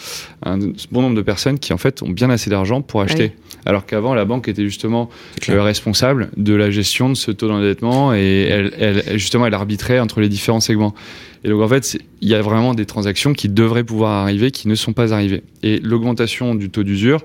un 0.45 0.59
bon 0.91 1.03
nombre 1.03 1.17
de 1.17 1.23
personnes 1.23 1.59
qui 1.59 1.73
en 1.73 1.79
fait 1.79 2.03
ont 2.03 2.11
bien 2.11 2.31
assez 2.31 2.51
d'argent 2.51 2.83
pour 2.83 3.01
acheter. 3.01 3.33
Alors 3.67 3.87
qu'avant, 3.87 4.15
la 4.15 4.25
banque 4.25 4.49
était 4.49 4.65
justement 4.65 5.11
euh, 5.49 5.63
responsable 5.63 6.31
de 6.37 6.55
la 6.55 6.71
gestion 6.71 7.09
de 7.09 7.15
ce 7.15 7.31
taux 7.31 7.49
d'endettement 7.49 8.15
et 8.15 8.49
elle, 8.49 9.05
justement, 9.19 9.47
elle 9.47 9.55
arbitrait 9.55 10.01
entre 10.01 10.21
les 10.21 10.29
différents 10.29 10.61
segments. 10.61 10.95
Et 11.45 11.49
donc, 11.49 11.63
en 11.63 11.69
fait, 11.69 11.99
il 12.21 12.29
y 12.29 12.35
a 12.35 12.43
vraiment 12.43 12.75
des 12.75 12.87
transactions 12.87 13.33
qui 13.33 13.49
devraient 13.49 13.85
pouvoir 13.85 14.23
arriver, 14.23 14.51
qui 14.51 14.69
ne 14.69 14.75
sont 14.75 14.93
pas 14.93 15.13
arrivées. 15.13 15.43
Et 15.63 15.79
l'augmentation 15.79 16.55
du 16.55 16.71
taux 16.71 16.83
d'usure, 16.83 17.23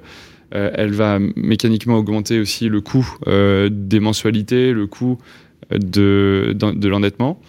euh, 0.54 0.72
elle 0.74 0.92
va 0.92 1.20
mécaniquement 1.36 1.98
augmenter 1.98 2.40
aussi 2.40 2.70
le 2.70 2.82
coût 2.82 3.08
euh, 3.28 3.70
des 3.72 4.00
mensualités, 4.00 4.72
le 4.72 4.88
coût 4.88 5.18
de 5.72 6.88
l'endettement. 6.88 7.42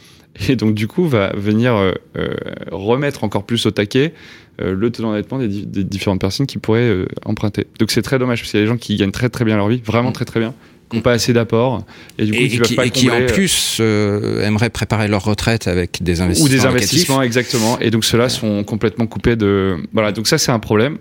Et 0.48 0.56
donc, 0.56 0.74
du 0.74 0.86
coup, 0.86 1.06
va 1.08 1.32
venir 1.36 1.74
euh, 1.74 1.92
euh, 2.18 2.28
remettre 2.70 3.24
encore 3.24 3.44
plus 3.44 3.64
au 3.66 3.70
taquet 3.70 4.12
euh, 4.60 4.74
le 4.74 4.90
taux 4.90 5.02
d'endettement 5.02 5.38
des, 5.38 5.48
di- 5.48 5.66
des 5.66 5.84
différentes 5.84 6.20
personnes 6.20 6.46
qui 6.46 6.58
pourraient 6.58 6.80
euh, 6.88 7.06
emprunter. 7.24 7.66
Donc, 7.78 7.90
c'est 7.90 8.02
très 8.02 8.18
dommage 8.18 8.40
parce 8.40 8.50
qu'il 8.50 8.60
y 8.60 8.62
a 8.62 8.66
des 8.66 8.70
gens 8.70 8.76
qui 8.76 8.96
gagnent 8.96 9.10
très 9.12 9.28
très 9.28 9.44
bien 9.44 9.56
leur 9.56 9.68
vie, 9.68 9.80
vraiment 9.84 10.10
Mm. 10.10 10.14
très 10.14 10.24
très 10.24 10.40
bien, 10.40 10.54
qui 10.90 10.96
n'ont 10.96 11.02
pas 11.02 11.12
assez 11.12 11.32
d'apports 11.32 11.84
et 12.18 12.24
du 12.26 12.32
coup, 12.32 12.38
Et, 12.38 12.48
qui 12.48 12.56
et 12.56 12.60
qui, 12.60 12.74
pas 12.74 12.86
et 12.86 12.90
qui, 12.90 13.08
en 13.08 13.12
combler, 13.14 13.26
plus 13.26 13.78
euh, 13.80 14.46
aimeraient 14.46 14.70
préparer 14.70 15.08
leur 15.08 15.24
retraite 15.24 15.66
avec 15.68 16.02
des 16.02 16.20
investissements 16.20 16.46
ou 16.46 16.48
des 16.48 16.56
locatifs. 16.58 16.76
investissements 16.76 17.22
exactement 17.22 17.78
et 17.80 17.90
donc 17.90 18.04
ceux-là 18.04 18.28
sont 18.28 18.62
complètement 18.62 19.06
coupés 19.08 19.34
de 19.34 19.76
voilà 19.92 20.12
donc 20.12 20.28
ça 20.28 20.38
c'est 20.38 20.52
un 20.52 20.60
problème 20.60 20.98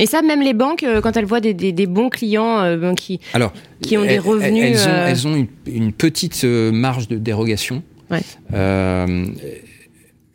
Et 0.00 0.06
ça, 0.06 0.22
même 0.22 0.42
les 0.42 0.54
banques, 0.54 0.84
quand 1.04 1.16
elles 1.16 1.24
voient 1.24 1.40
des, 1.40 1.54
des, 1.54 1.70
des 1.72 1.86
bons 1.86 2.08
clients 2.10 2.58
euh, 2.64 2.92
qui, 2.94 3.20
Alors, 3.32 3.52
qui 3.80 3.96
ont 3.96 4.04
des 4.04 4.18
revenus, 4.18 4.64
Elles, 4.64 4.76
ont, 4.88 4.92
euh, 4.92 5.06
elles 5.08 5.26
ont 5.28 5.34
une, 5.36 5.46
une 5.72 5.92
petite 5.92 6.42
marge 6.44 7.06
de 7.08 7.16
dérogation. 7.16 7.82
Ouais. 8.10 8.20
Euh, 8.54 9.26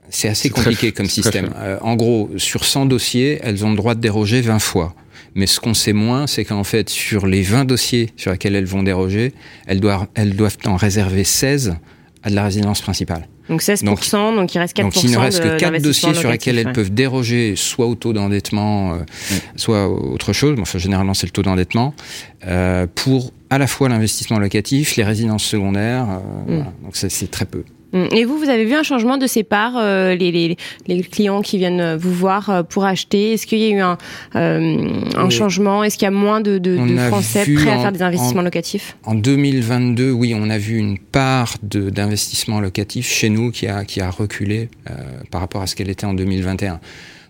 c'est 0.10 0.30
assez 0.30 0.50
compliqué 0.50 0.92
comme 0.92 1.08
système. 1.08 1.50
Euh, 1.58 1.78
en 1.82 1.96
gros, 1.96 2.30
sur 2.38 2.66
100 2.66 2.86
dossiers, 2.86 3.40
elles 3.42 3.66
ont 3.66 3.72
le 3.72 3.76
droit 3.76 3.96
de 3.96 4.00
déroger 4.00 4.42
20 4.42 4.60
fois. 4.60 4.94
Mais 5.36 5.48
ce 5.48 5.60
qu'on 5.60 5.74
sait 5.74 5.94
moins, 5.94 6.28
c'est 6.28 6.46
qu'en 6.46 6.64
fait, 6.64 6.90
sur 6.90 7.26
les 7.26 7.42
20 7.42 7.66
dossiers 7.66 8.12
sur 8.18 8.32
lesquels 8.32 8.56
elles 8.56 8.66
vont 8.66 8.84
déroger, 8.84 9.34
elles 9.66 9.80
doivent, 9.80 10.08
elles 10.14 10.36
doivent 10.36 10.58
en 10.66 10.76
réserver 10.76 11.24
16 11.24 11.76
à 12.22 12.30
de 12.30 12.36
la 12.36 12.44
résidence 12.44 12.82
principale. 12.82 13.28
donc 13.50 13.62
16%, 13.62 14.36
donc, 14.36 14.56
il 14.56 14.60
reste 14.60 14.78
4% 14.78 14.82
Donc 14.84 15.04
il 15.04 15.12
ne 15.12 15.18
reste 15.18 15.40
que 15.40 15.58
quatre 15.58 15.72
d'investissement 15.72 16.10
dossiers 16.10 16.22
sur 16.22 16.32
lesquels 16.32 16.60
elles 16.60 16.72
peuvent 16.72 16.94
déroger 16.94 17.56
soit 17.56 17.88
au 17.88 17.96
taux 17.96 18.14
d'endettement, 18.14 18.94
euh, 18.94 19.00
soit 19.56 19.90
autre 19.90 20.32
chose. 20.32 20.58
Enfin, 20.60 20.78
généralement, 20.78 21.14
c'est 21.14 21.28
le 21.28 21.32
taux 21.32 21.42
d'endettement 21.42 21.94
euh, 22.48 22.88
pour 22.94 23.34
à 23.54 23.58
la 23.58 23.68
fois 23.68 23.90
l'investissement 23.90 24.40
locatif, 24.40 24.96
les 24.96 25.04
résidences 25.04 25.44
secondaires. 25.44 26.08
euh, 26.10 26.20
voilà. 26.48 26.64
Donc 26.84 26.96
c'est 26.96 27.30
très 27.32 27.46
peu. 27.46 27.64
Mm. 27.94 28.06
Et 28.12 28.26
vous, 28.26 28.38
vous 28.40 28.50
avez 28.50 28.66
vu 28.66 28.74
un 28.74 28.82
changement 28.84 29.18
de 29.18 29.28
ces 29.28 29.44
parts, 29.44 29.78
euh, 29.78 30.16
les, 30.16 30.32
les, 30.32 30.58
les 30.88 31.02
clients 31.04 31.42
qui 31.44 31.60
viennent 31.60 31.96
vous 31.96 32.12
voir 32.12 32.50
euh, 32.50 32.64
pour 32.64 32.86
acheter? 32.86 33.34
Est-ce 33.34 33.46
qu'il 33.46 33.60
y 33.60 33.66
a 33.66 33.70
eu 33.70 33.80
un, 33.80 33.98
euh, 34.36 35.30
changement? 35.30 35.84
Est-ce 35.84 35.98
qu'il 35.98 36.06
y 36.06 36.08
a 36.08 36.12
moins 36.12 36.42
de, 36.42 36.60
Français 37.10 37.46
prêts 37.54 37.70
à 37.70 37.80
faire 37.80 37.92
des 37.92 38.02
investissements 38.02 38.40
en- 38.42 38.46
locatifs 38.46 38.98
En 39.06 39.14
2022, 39.14 40.12
oui, 40.12 40.34
on 40.36 40.50
a 40.50 40.58
vu 40.58 40.78
une 40.78 40.98
part 40.98 41.56
d'investissement 41.62 42.60
locatif 42.60 43.08
chez 43.08 43.30
nous 43.30 43.52
qui 43.52 43.68
a, 43.68 43.86
qui 43.86 44.02
a 44.02 44.10
reculé 44.10 44.70
euh, 44.90 44.94
par 45.30 45.42
rapport 45.42 45.62
à 45.62 45.68
ce 45.68 45.76
qu'elle 45.76 45.90
était 45.90 46.06
en 46.08 46.16
2021. 46.16 46.80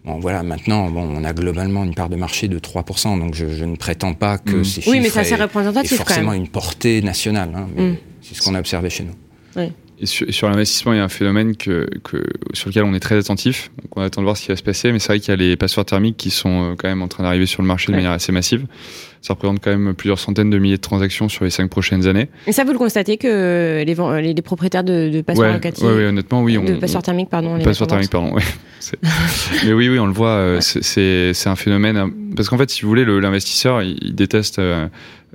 Bon, 0.05 0.19
voilà, 0.19 0.43
maintenant, 0.43 0.89
bon, 0.89 1.01
on 1.15 1.23
a 1.23 1.31
globalement 1.33 1.83
une 1.85 1.93
part 1.95 2.09
de 2.09 2.17
marché 2.17 2.49
de 2.49 2.59
3%, 2.59 3.17
donc 3.19 3.35
je, 3.35 3.47
je 3.47 3.63
ne 3.63 3.77
prétends 3.77 4.13
pas 4.13 4.37
que 4.37 4.57
Mm. 4.57 4.63
ces 4.65 4.81
chiffres 4.81 4.89
Oui, 4.91 4.99
mais 4.99 5.09
c'est 5.09 5.19
assez 5.19 5.31
aient- 5.33 5.37
aient 5.39 5.43
représentatif 5.43 5.91
quand 5.97 6.03
forcément 6.05 6.31
même. 6.31 6.41
une 6.41 6.47
portée 6.49 7.01
nationale. 7.01 7.51
hein, 7.55 7.67
mais 7.75 7.83
Mm. 7.91 7.95
C'est 8.21 8.35
ce 8.35 8.41
qu'on 8.41 8.55
a 8.55 8.59
observé 8.59 8.89
chez 8.89 9.03
nous. 9.05 9.61
Et 10.03 10.31
sur, 10.31 10.49
l'investissement 10.49 10.93
il 10.93 10.97
y 10.97 10.99
a 10.99 11.03
un 11.03 11.09
phénomène 11.09 11.55
que, 11.55 11.87
que 12.03 12.23
sur 12.53 12.69
lequel 12.69 12.83
on 12.83 12.93
est 12.93 12.99
très 12.99 13.17
attentif 13.17 13.71
donc 13.81 13.97
on 13.97 14.01
attend 14.01 14.21
de 14.21 14.25
voir 14.25 14.37
ce 14.37 14.43
qui 14.43 14.49
va 14.49 14.55
se 14.55 14.63
passer 14.63 14.91
mais 14.91 14.99
c'est 14.99 15.07
vrai 15.07 15.19
qu'il 15.19 15.29
y 15.29 15.33
a 15.33 15.35
les 15.37 15.55
passoires 15.55 15.85
thermiques 15.85 16.17
qui 16.17 16.29
sont 16.29 16.71
euh, 16.71 16.75
quand 16.77 16.87
même 16.87 17.01
en 17.01 17.07
train 17.07 17.23
d'arriver 17.23 17.45
sur 17.45 17.61
le 17.61 17.67
marché 17.67 17.87
de 17.87 17.91
Ouais. 17.93 17.97
manière 17.97 18.11
assez 18.11 18.31
massive 18.31 18.65
ça 19.21 19.33
représente 19.35 19.61
quand 19.63 19.69
même 19.71 19.93
plusieurs 19.93 20.19
centaines 20.19 20.49
de 20.49 20.57
milliers 20.57 20.75
de 20.75 20.81
transactions 20.81 21.29
sur 21.29 21.45
les 21.45 21.49
cinq 21.49 21.69
prochaines 21.69 22.07
années 22.07 22.27
Et 22.45 22.51
ça, 22.51 22.65
vous 22.65 22.73
le 22.73 22.77
constatez 22.77 23.15
que 23.15 23.81
les, 23.85 23.93
ven- 23.93 24.17
les, 24.17 24.33
les 24.33 24.41
propriétaires 24.41 24.83
de, 24.83 25.09
de 25.09 25.21
passoires 25.21 25.47
ouais, 25.47 25.53
locatifs, 25.53 25.81
ouais, 25.85 25.93
ouais, 25.93 26.05
honnêtement 26.07 26.43
oui 26.43 26.57
on, 26.57 26.65
de 26.65 26.73
passoires 26.75 27.03
thermiques, 27.03 27.29
pardon, 27.29 27.55
les 27.55 27.63
Passoire 27.63 27.87
mettent 27.95 28.13
en 28.13 28.29
thermique, 28.29 28.39
pardon. 28.41 28.45
Mais 29.65 29.71
oui, 29.73 29.87
oui, 29.87 29.97
on 29.99 30.07
le 30.07 30.11
voit. 30.13 30.27
euh, 30.35 30.59
c'est- 30.61 31.47
un 31.47 31.55
phénomène 31.55 31.95
hein, 31.97 32.11
parce 32.35 32.49
qu'en 32.49 32.57
fait, 32.57 32.69
si 32.69 32.81
vous 32.81 32.89
voulez, 32.89 33.05
le- 33.05 33.19
l'investisseur, 33.21 33.81
il, 33.81 33.97
il 34.01 34.13
déteste 34.15 34.59
euh, 34.59 34.87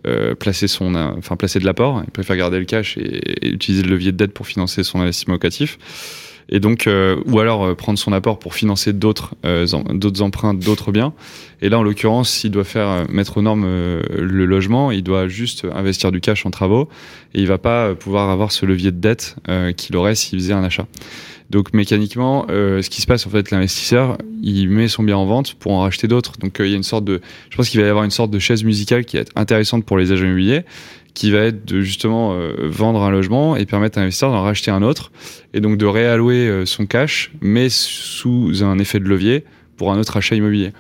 euh, 0.07 0.35
placer 0.35 0.69
son, 0.69 0.95
enfin 0.95 1.37
placer 1.37 1.59
de 1.59 1.65
l'apport. 1.65 2.03
Il 2.05 2.11
préfère 2.11 2.37
garder 2.37 2.59
le 2.59 2.65
cash 2.65 2.97
et, 2.99 3.49
utiliser 3.49 3.83
le 3.83 3.91
levier 3.91 4.13
de 4.13 4.17
dette 4.17 4.33
pour 4.33 4.47
financer 4.47 4.85
son 4.85 5.01
investissement 5.01 5.35
locatif. 5.35 5.79
Et 6.51 6.61
donc, 6.61 6.87
euh, 6.87 7.21
ou 7.27 7.41
alors 7.41 7.65
euh, 7.65 7.75
prendre 7.75 7.99
son 7.99 8.13
apport 8.13 8.39
pour 8.39 8.55
financer 8.55 8.93
d'autres 8.93 9.35
d'autres 9.93 10.23
emprunts, 10.23 10.55
d'autres 10.55 10.93
biens. 10.93 11.13
Et 11.61 11.69
là, 11.69 11.79
en 11.79 11.83
l'occurrence, 11.83 12.31
s'il 12.31 12.51
doit 12.51 12.65
faire 12.65 12.89
euh, 12.89 13.05
mettre 13.09 13.37
aux 13.39 13.43
normes 13.43 13.65
euh, 13.67 14.03
le 14.17 14.47
logement, 14.47 14.91
il 14.91 15.03
doit 15.03 15.29
juste 15.29 15.67
investir 15.73 16.13
du 16.13 16.21
cash 16.21 16.47
en 16.47 16.51
travaux 16.51 16.89
et 17.35 17.41
il 17.41 17.47
va 17.47 17.59
pas 17.59 17.89
euh, 17.89 17.95
pouvoir 17.95 18.31
avoir 18.31 18.53
ce 18.53 18.65
levier 18.65 18.93
de 18.93 19.01
dette 19.01 19.37
qu'il 19.77 19.97
aurait 19.97 20.15
s'il 20.15 20.39
faisait 20.39 20.53
un 20.53 20.63
achat. 20.63 20.87
Donc 21.51 21.73
mécaniquement, 21.73 22.47
ce 22.49 22.89
qui 22.91 23.01
se 23.01 23.07
passe 23.07 23.27
en 23.27 23.31
fait, 23.31 23.51
l'investisseur, 23.51 24.19
il 24.43 24.69
met 24.69 24.89
son 24.89 25.03
bien 25.03 25.17
en 25.17 25.25
vente 25.25 25.55
pour 25.55 25.73
en 25.73 25.81
racheter 25.81 26.07
d'autres. 26.07 26.33
Donc 26.39 26.57
il 26.59 26.69
y 26.69 26.75
a 26.75 26.77
une 26.77 26.83
sorte 26.83 27.05
de, 27.05 27.21
je 27.49 27.57
pense 27.57 27.71
qu'il 27.71 27.81
va 27.81 27.87
y 27.87 27.89
avoir 27.91 28.05
une 28.05 28.11
sorte 28.11 28.31
de 28.31 28.39
chaise 28.39 28.65
musicale 28.65 29.07
qui 29.07 29.17
va 29.17 29.23
être 29.23 29.33
intéressante 29.35 29.87
pour 29.87 29.97
les 29.97 30.13
agents 30.13 30.27
immobiliers, 30.27 30.65
qui 31.15 31.31
va 31.31 31.39
être 31.41 31.65
de 31.65 31.81
justement 31.81 32.37
vendre 32.63 33.03
un 33.03 33.11
logement 33.11 33.57
et 33.57 33.65
permettre 33.65 33.97
à 33.97 34.03
l'investisseur 34.03 34.31
d'en 34.31 34.43
racheter 34.43 34.71
un 34.71 34.83
autre, 34.83 35.11
et 35.55 35.61
donc 35.61 35.79
de 35.79 35.87
réallouer 35.87 36.65
son 36.67 36.85
cash, 36.85 37.33
mais 37.41 37.69
sous 37.71 38.63
un 38.63 38.79
effet 38.79 39.01
de 39.01 39.09
levier 39.09 39.45
pour 39.79 39.91
un 39.93 39.99
autre 39.99 40.19
achat 40.19 40.37
immobilier. 40.37 40.73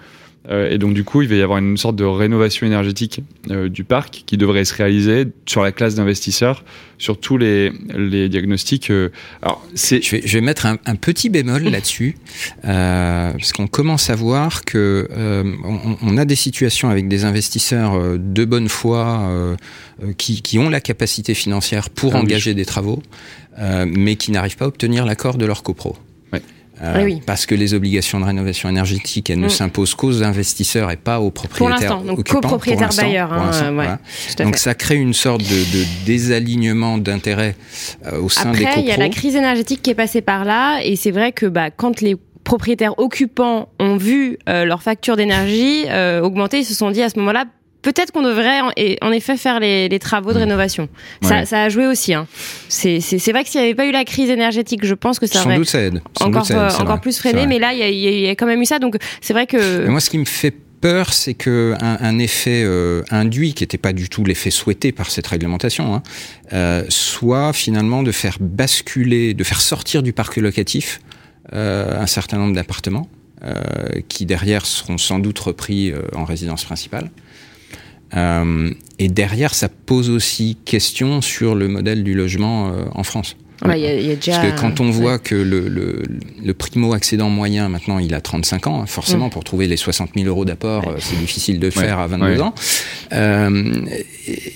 Euh, 0.50 0.70
et 0.70 0.78
donc 0.78 0.94
du 0.94 1.04
coup, 1.04 1.22
il 1.22 1.28
va 1.28 1.34
y 1.34 1.42
avoir 1.42 1.58
une 1.58 1.76
sorte 1.76 1.96
de 1.96 2.04
rénovation 2.04 2.66
énergétique 2.66 3.20
euh, 3.50 3.68
du 3.68 3.84
parc 3.84 4.22
qui 4.26 4.37
devrait 4.37 4.64
se 4.64 4.74
réaliser 4.74 5.26
sur 5.46 5.62
la 5.62 5.72
classe 5.72 5.94
d'investisseurs, 5.94 6.64
sur 6.96 7.20
tous 7.20 7.37
les, 7.37 7.72
les 7.94 8.28
diagnostics. 8.28 8.90
Euh. 8.90 9.11
alors, 9.42 9.64
c'est... 9.74 10.02
Je, 10.02 10.16
vais, 10.16 10.22
je 10.24 10.38
vais 10.38 10.44
mettre 10.44 10.66
un, 10.66 10.78
un 10.87 10.96
petit 10.96 11.28
bémol 11.28 11.64
là-dessus, 11.64 12.16
parce 12.62 13.52
qu'on 13.52 13.66
commence 13.66 14.11
à 14.11 14.14
voir 14.14 14.64
que 14.64 15.08
on, 15.64 15.96
on, 16.02 16.16
a 16.16 16.24
des 16.24 16.37
situations 16.37 16.88
avec 16.88 17.08
des 17.08 17.24
investisseurs 17.24 18.18
de 18.18 18.44
bonne 18.44 18.68
foi 18.68 19.56
qui, 20.16 20.42
qui, 20.42 20.58
ont 20.58 20.70
la 20.70 20.80
capacité 20.80 21.34
financière 21.34 21.90
pour 21.90 22.14
ah 22.14 22.20
engager 22.20 22.54
des 22.54 22.64
travaux, 22.64 23.02
mais 23.87 24.16
qui 24.16 24.30
n'arrivent 24.30 24.56
pas 24.56 24.64
à 24.64 24.68
obtenir 24.68 25.04
l'accord 25.04 25.37
de 25.37 25.46
leur 25.46 25.62
copro. 25.62 25.96
Euh, 26.82 27.04
oui. 27.04 27.22
Parce 27.24 27.46
que 27.46 27.54
les 27.54 27.74
obligations 27.74 28.20
de 28.20 28.24
rénovation 28.24 28.68
énergétique, 28.68 29.30
elles 29.30 29.40
ne 29.40 29.46
mm. 29.46 29.50
s'imposent 29.50 29.94
qu'aux 29.94 30.22
investisseurs 30.22 30.90
et 30.90 30.96
pas 30.96 31.20
aux 31.20 31.30
propriétaires. 31.30 31.96
Pour 31.96 32.04
donc 32.04 32.28
copropriétaires 32.28 32.90
bailleurs. 32.96 33.32
Hein, 33.32 33.98
donc 34.38 34.56
ça 34.56 34.74
crée 34.74 34.96
une 34.96 35.14
sorte 35.14 35.42
de, 35.42 35.46
de 35.46 35.84
désalignement 36.06 36.98
d'intérêts 36.98 37.56
euh, 38.06 38.20
au 38.20 38.28
sein 38.28 38.50
Après, 38.50 38.58
des 38.58 38.64
copros. 38.64 38.82
il 38.82 38.88
y 38.88 38.92
a 38.92 38.96
la 38.96 39.08
crise 39.08 39.36
énergétique 39.36 39.82
qui 39.82 39.90
est 39.90 39.94
passée 39.94 40.20
par 40.20 40.44
là, 40.44 40.80
et 40.82 40.96
c'est 40.96 41.10
vrai 41.10 41.32
que 41.32 41.46
bah, 41.46 41.70
quand 41.70 42.00
les 42.00 42.16
propriétaires 42.44 42.98
occupants 42.98 43.68
ont 43.78 43.96
vu 43.96 44.38
euh, 44.48 44.64
leur 44.64 44.82
facture 44.82 45.16
d'énergie 45.16 45.84
augmenter, 46.22 46.60
ils 46.60 46.64
se 46.64 46.74
sont 46.74 46.90
dit 46.90 47.02
à 47.02 47.08
ce 47.08 47.18
moment-là 47.18 47.44
peut-être 47.82 48.12
qu'on 48.12 48.22
devrait 48.22 48.60
en, 49.00 49.12
effet 49.12 49.36
faire 49.36 49.60
les, 49.60 49.98
travaux 49.98 50.32
de 50.32 50.38
mmh. 50.38 50.42
rénovation. 50.42 50.88
Ça, 51.22 51.62
a 51.62 51.68
joué 51.68 51.86
aussi. 51.86 52.14
Hein. 52.14 52.26
C'est 52.68 52.98
vrai 53.32 53.44
que 53.44 53.50
s'il 53.50 53.60
n'y 53.60 53.66
avait 53.66 53.74
pas 53.74 53.86
eu 53.86 53.92
la 53.92 54.04
crise 54.04 54.30
énergétique, 54.30 54.84
je 54.84 54.94
pense 54.94 55.18
que 55.18 55.26
ça 55.26 55.42
aurait 55.44 55.58
encore, 56.20 56.80
encore 56.80 57.00
plus 57.00 57.18
freiné. 57.18 57.46
Mais 57.46 57.58
là, 57.58 57.72
il 57.72 57.94
y, 57.94 58.28
a 58.28 58.32
quand 58.32 58.46
même 58.46 58.60
eu 58.60 58.66
ça. 58.66 58.78
Donc 58.78 58.96
c'est 59.20 59.32
vrai 59.32 59.46
que. 59.46 59.86
moi, 59.88 60.00
ce 60.00 60.10
qui 60.10 60.18
me 60.18 60.24
fait 60.24 60.54
peur, 60.80 61.12
c'est 61.12 61.34
que 61.34 61.74
un, 61.80 62.18
effet 62.18 62.62
euh, 62.64 63.02
induit, 63.10 63.54
qui 63.54 63.62
n'était 63.62 63.78
pas 63.78 63.92
du 63.92 64.08
tout 64.08 64.24
l'effet 64.24 64.50
souhaité 64.50 64.92
par 64.92 65.10
cette 65.10 65.26
réglementation, 65.26 65.94
hein, 65.94 66.02
euh, 66.52 66.84
soit 66.88 67.52
finalement 67.52 68.02
de 68.02 68.12
faire 68.12 68.36
basculer, 68.40 69.34
de 69.34 69.44
faire 69.44 69.60
sortir 69.60 70.02
du 70.02 70.12
parc 70.12 70.36
locatif 70.36 71.00
euh, 71.52 72.00
un 72.00 72.06
certain 72.06 72.38
nombre 72.38 72.54
d'appartements, 72.54 73.08
qui 74.08 74.26
derrière 74.26 74.66
seront 74.66 74.98
sans 74.98 75.20
doute 75.20 75.38
repris 75.38 75.92
en 76.12 76.24
résidence 76.24 76.64
principale. 76.64 77.08
Euh, 78.16 78.70
et 78.98 79.08
derrière, 79.08 79.54
ça 79.54 79.68
pose 79.68 80.10
aussi 80.10 80.56
question 80.64 81.20
sur 81.20 81.54
le 81.54 81.68
modèle 81.68 82.04
du 82.04 82.14
logement 82.14 82.72
euh, 82.72 82.84
en 82.94 83.02
France. 83.02 83.36
Parce 83.60 84.38
que 84.38 84.60
quand 84.60 84.80
on 84.80 84.90
voit 84.90 85.18
que 85.18 85.34
le, 85.34 85.68
le, 85.68 86.02
le 86.44 86.54
primo-accédant 86.54 87.28
moyen, 87.28 87.68
maintenant, 87.68 87.98
il 87.98 88.14
a 88.14 88.20
35 88.20 88.66
ans, 88.66 88.82
hein, 88.82 88.86
forcément, 88.86 89.26
mm. 89.26 89.30
pour 89.30 89.44
trouver 89.44 89.66
les 89.66 89.76
60 89.76 90.10
000 90.14 90.28
euros 90.28 90.44
d'apport, 90.44 90.88
euh, 90.88 90.96
c'est 90.98 91.18
difficile 91.18 91.58
de 91.58 91.70
faire 91.70 91.98
à 91.98 92.06
22 92.06 92.40
ans. 92.40 92.54
Euh, 93.12 93.72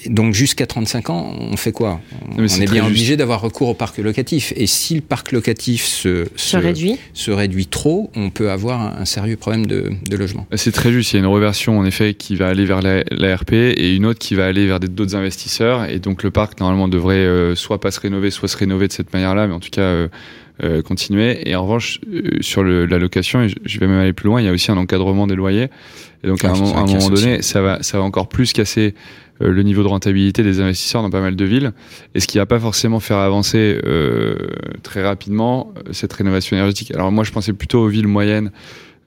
donc, 0.06 0.34
jusqu'à 0.34 0.66
35 0.66 1.10
ans, 1.10 1.34
on 1.38 1.56
fait 1.56 1.72
quoi? 1.72 2.00
On 2.36 2.44
est, 2.44 2.70
bien 2.70 2.86
obligé 2.86 3.16
d'avoir 3.16 3.40
recours 3.40 3.68
au 3.68 3.74
parc 3.74 3.98
locatif. 3.98 4.52
Et 4.56 4.66
si 4.66 4.94
le 4.94 5.00
parc 5.00 5.32
locatif 5.32 5.84
se, 5.84 6.26
se, 6.36 6.56
réduit? 6.56 6.98
se 7.14 7.30
réduit 7.30 7.66
trop, 7.66 8.10
on 8.14 8.30
peut 8.30 8.50
avoir 8.50 9.00
un, 9.00 9.04
sérieux 9.04 9.36
problème 9.36 9.66
de, 9.66 9.90
de 10.08 10.16
logement. 10.16 10.46
C'est 10.54 10.72
très 10.72 10.92
juste. 10.92 11.12
Il 11.12 11.16
y 11.16 11.18
a 11.18 11.20
une 11.20 11.30
reversion, 11.30 11.78
en 11.78 11.84
effet, 11.84 12.14
qui 12.14 12.36
va 12.36 12.48
aller 12.48 12.64
vers 12.64 12.80
l'ARP 12.82 13.52
et 13.52 13.94
une 13.94 14.06
autre 14.06 14.18
qui 14.18 14.34
va 14.34 14.46
aller 14.46 14.66
vers 14.66 14.80
d'autres 14.80 15.16
investisseurs. 15.16 15.90
Et 15.90 15.98
donc, 15.98 16.22
le 16.22 16.30
parc, 16.30 16.60
normalement, 16.60 16.88
devrait 16.88 17.16
euh, 17.16 17.54
soit 17.54 17.80
pas 17.80 17.90
se 17.90 18.00
rénover, 18.00 18.30
soit 18.30 18.48
se 18.48 18.56
rénover 18.56 18.88
de 18.92 18.96
cette 18.96 19.12
manière-là, 19.12 19.46
mais 19.46 19.54
en 19.54 19.60
tout 19.60 19.70
cas 19.70 19.82
euh, 19.82 20.08
euh, 20.62 20.82
continuer. 20.82 21.48
Et 21.48 21.56
en 21.56 21.62
revanche, 21.62 21.98
euh, 22.12 22.36
sur 22.40 22.62
le, 22.62 22.86
la 22.86 22.98
location, 22.98 23.42
et 23.42 23.48
je, 23.64 23.80
vais 23.80 23.86
même 23.86 23.98
aller 23.98 24.12
plus 24.12 24.26
loin, 24.26 24.40
il 24.40 24.44
y 24.44 24.48
a 24.48 24.52
aussi 24.52 24.70
un 24.70 24.76
encadrement 24.76 25.26
des 25.26 25.34
loyers. 25.34 25.68
Et 26.22 26.28
donc 26.28 26.44
à, 26.44 26.52
un, 26.52 26.54
moment 26.54 27.08
donné, 27.08 27.42
ça 27.42 27.62
va, 27.62 27.82
ça 27.82 27.98
va 27.98 28.04
encore 28.04 28.28
plus 28.28 28.52
casser 28.52 28.94
le 29.40 29.62
niveau 29.62 29.82
de 29.82 29.88
rentabilité 29.88 30.44
des 30.44 30.60
investisseurs 30.60 31.02
dans 31.02 31.10
pas 31.10 31.20
mal 31.20 31.34
de 31.34 31.44
villes, 31.44 31.72
et 32.14 32.20
ce 32.20 32.28
qui 32.28 32.38
va 32.38 32.46
pas 32.46 32.60
forcément 32.60 33.00
faire 33.00 33.16
avancer 33.16 33.80
euh, 33.84 34.36
très 34.84 35.02
rapidement 35.02 35.72
cette 35.90 36.12
rénovation 36.12 36.56
énergétique. 36.56 36.92
Alors 36.94 37.10
moi, 37.10 37.24
je 37.24 37.32
pensais 37.32 37.52
plutôt 37.52 37.80
aux 37.80 37.88
villes 37.88 38.06
moyennes 38.06 38.52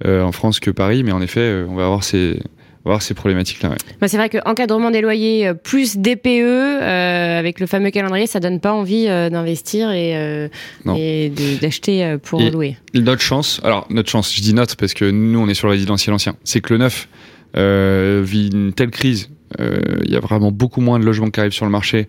euh, 0.05 0.23
en 0.23 0.33
France 0.33 0.59
que 0.59 0.71
Paris, 0.71 1.03
mais 1.03 1.13
en 1.13 1.21
effet, 1.21 1.63
on 1.69 1.75
va 1.75 1.85
avoir 1.85 2.03
ces, 2.03 2.39
voir 2.85 3.01
ces 3.01 3.13
problématiques-là. 3.13 3.69
Ouais. 3.69 3.77
Bah, 3.99 4.07
c'est 4.07 4.17
vrai 4.17 4.29
qu'encadrement 4.29 4.91
des 4.91 5.01
loyers 5.01 5.47
euh, 5.47 5.53
plus 5.53 5.97
DPE, 5.97 6.27
euh, 6.27 7.39
avec 7.39 7.59
le 7.59 7.65
fameux 7.65 7.89
calendrier, 7.89 8.27
ça 8.27 8.39
donne 8.39 8.59
pas 8.59 8.73
envie 8.73 9.07
euh, 9.07 9.29
d'investir 9.29 9.91
et, 9.91 10.15
euh, 10.15 10.47
et 10.95 11.31
d'acheter 11.61 12.17
pour 12.21 12.39
louer. 12.41 12.77
Notre 12.93 13.21
chance, 13.21 13.59
alors 13.63 13.87
notre 13.89 14.09
chance, 14.09 14.33
je 14.33 14.41
dis 14.41 14.53
notre 14.53 14.77
parce 14.77 14.93
que 14.93 15.09
nous 15.09 15.39
on 15.39 15.47
est 15.47 15.53
sur 15.53 15.67
le 15.67 15.73
résidentiel 15.73 16.13
ancien, 16.13 16.35
c'est 16.43 16.61
que 16.61 16.73
le 16.73 16.79
neuf 16.79 17.07
vit 17.55 18.49
une 18.53 18.73
telle 18.73 18.91
crise. 18.91 19.29
Il 19.59 20.11
y 20.11 20.15
a 20.15 20.19
vraiment 20.19 20.51
beaucoup 20.51 20.81
moins 20.81 20.99
de 20.99 21.05
logements 21.05 21.29
qui 21.29 21.39
arrivent 21.39 21.53
sur 21.53 21.65
le 21.65 21.71
marché 21.71 22.07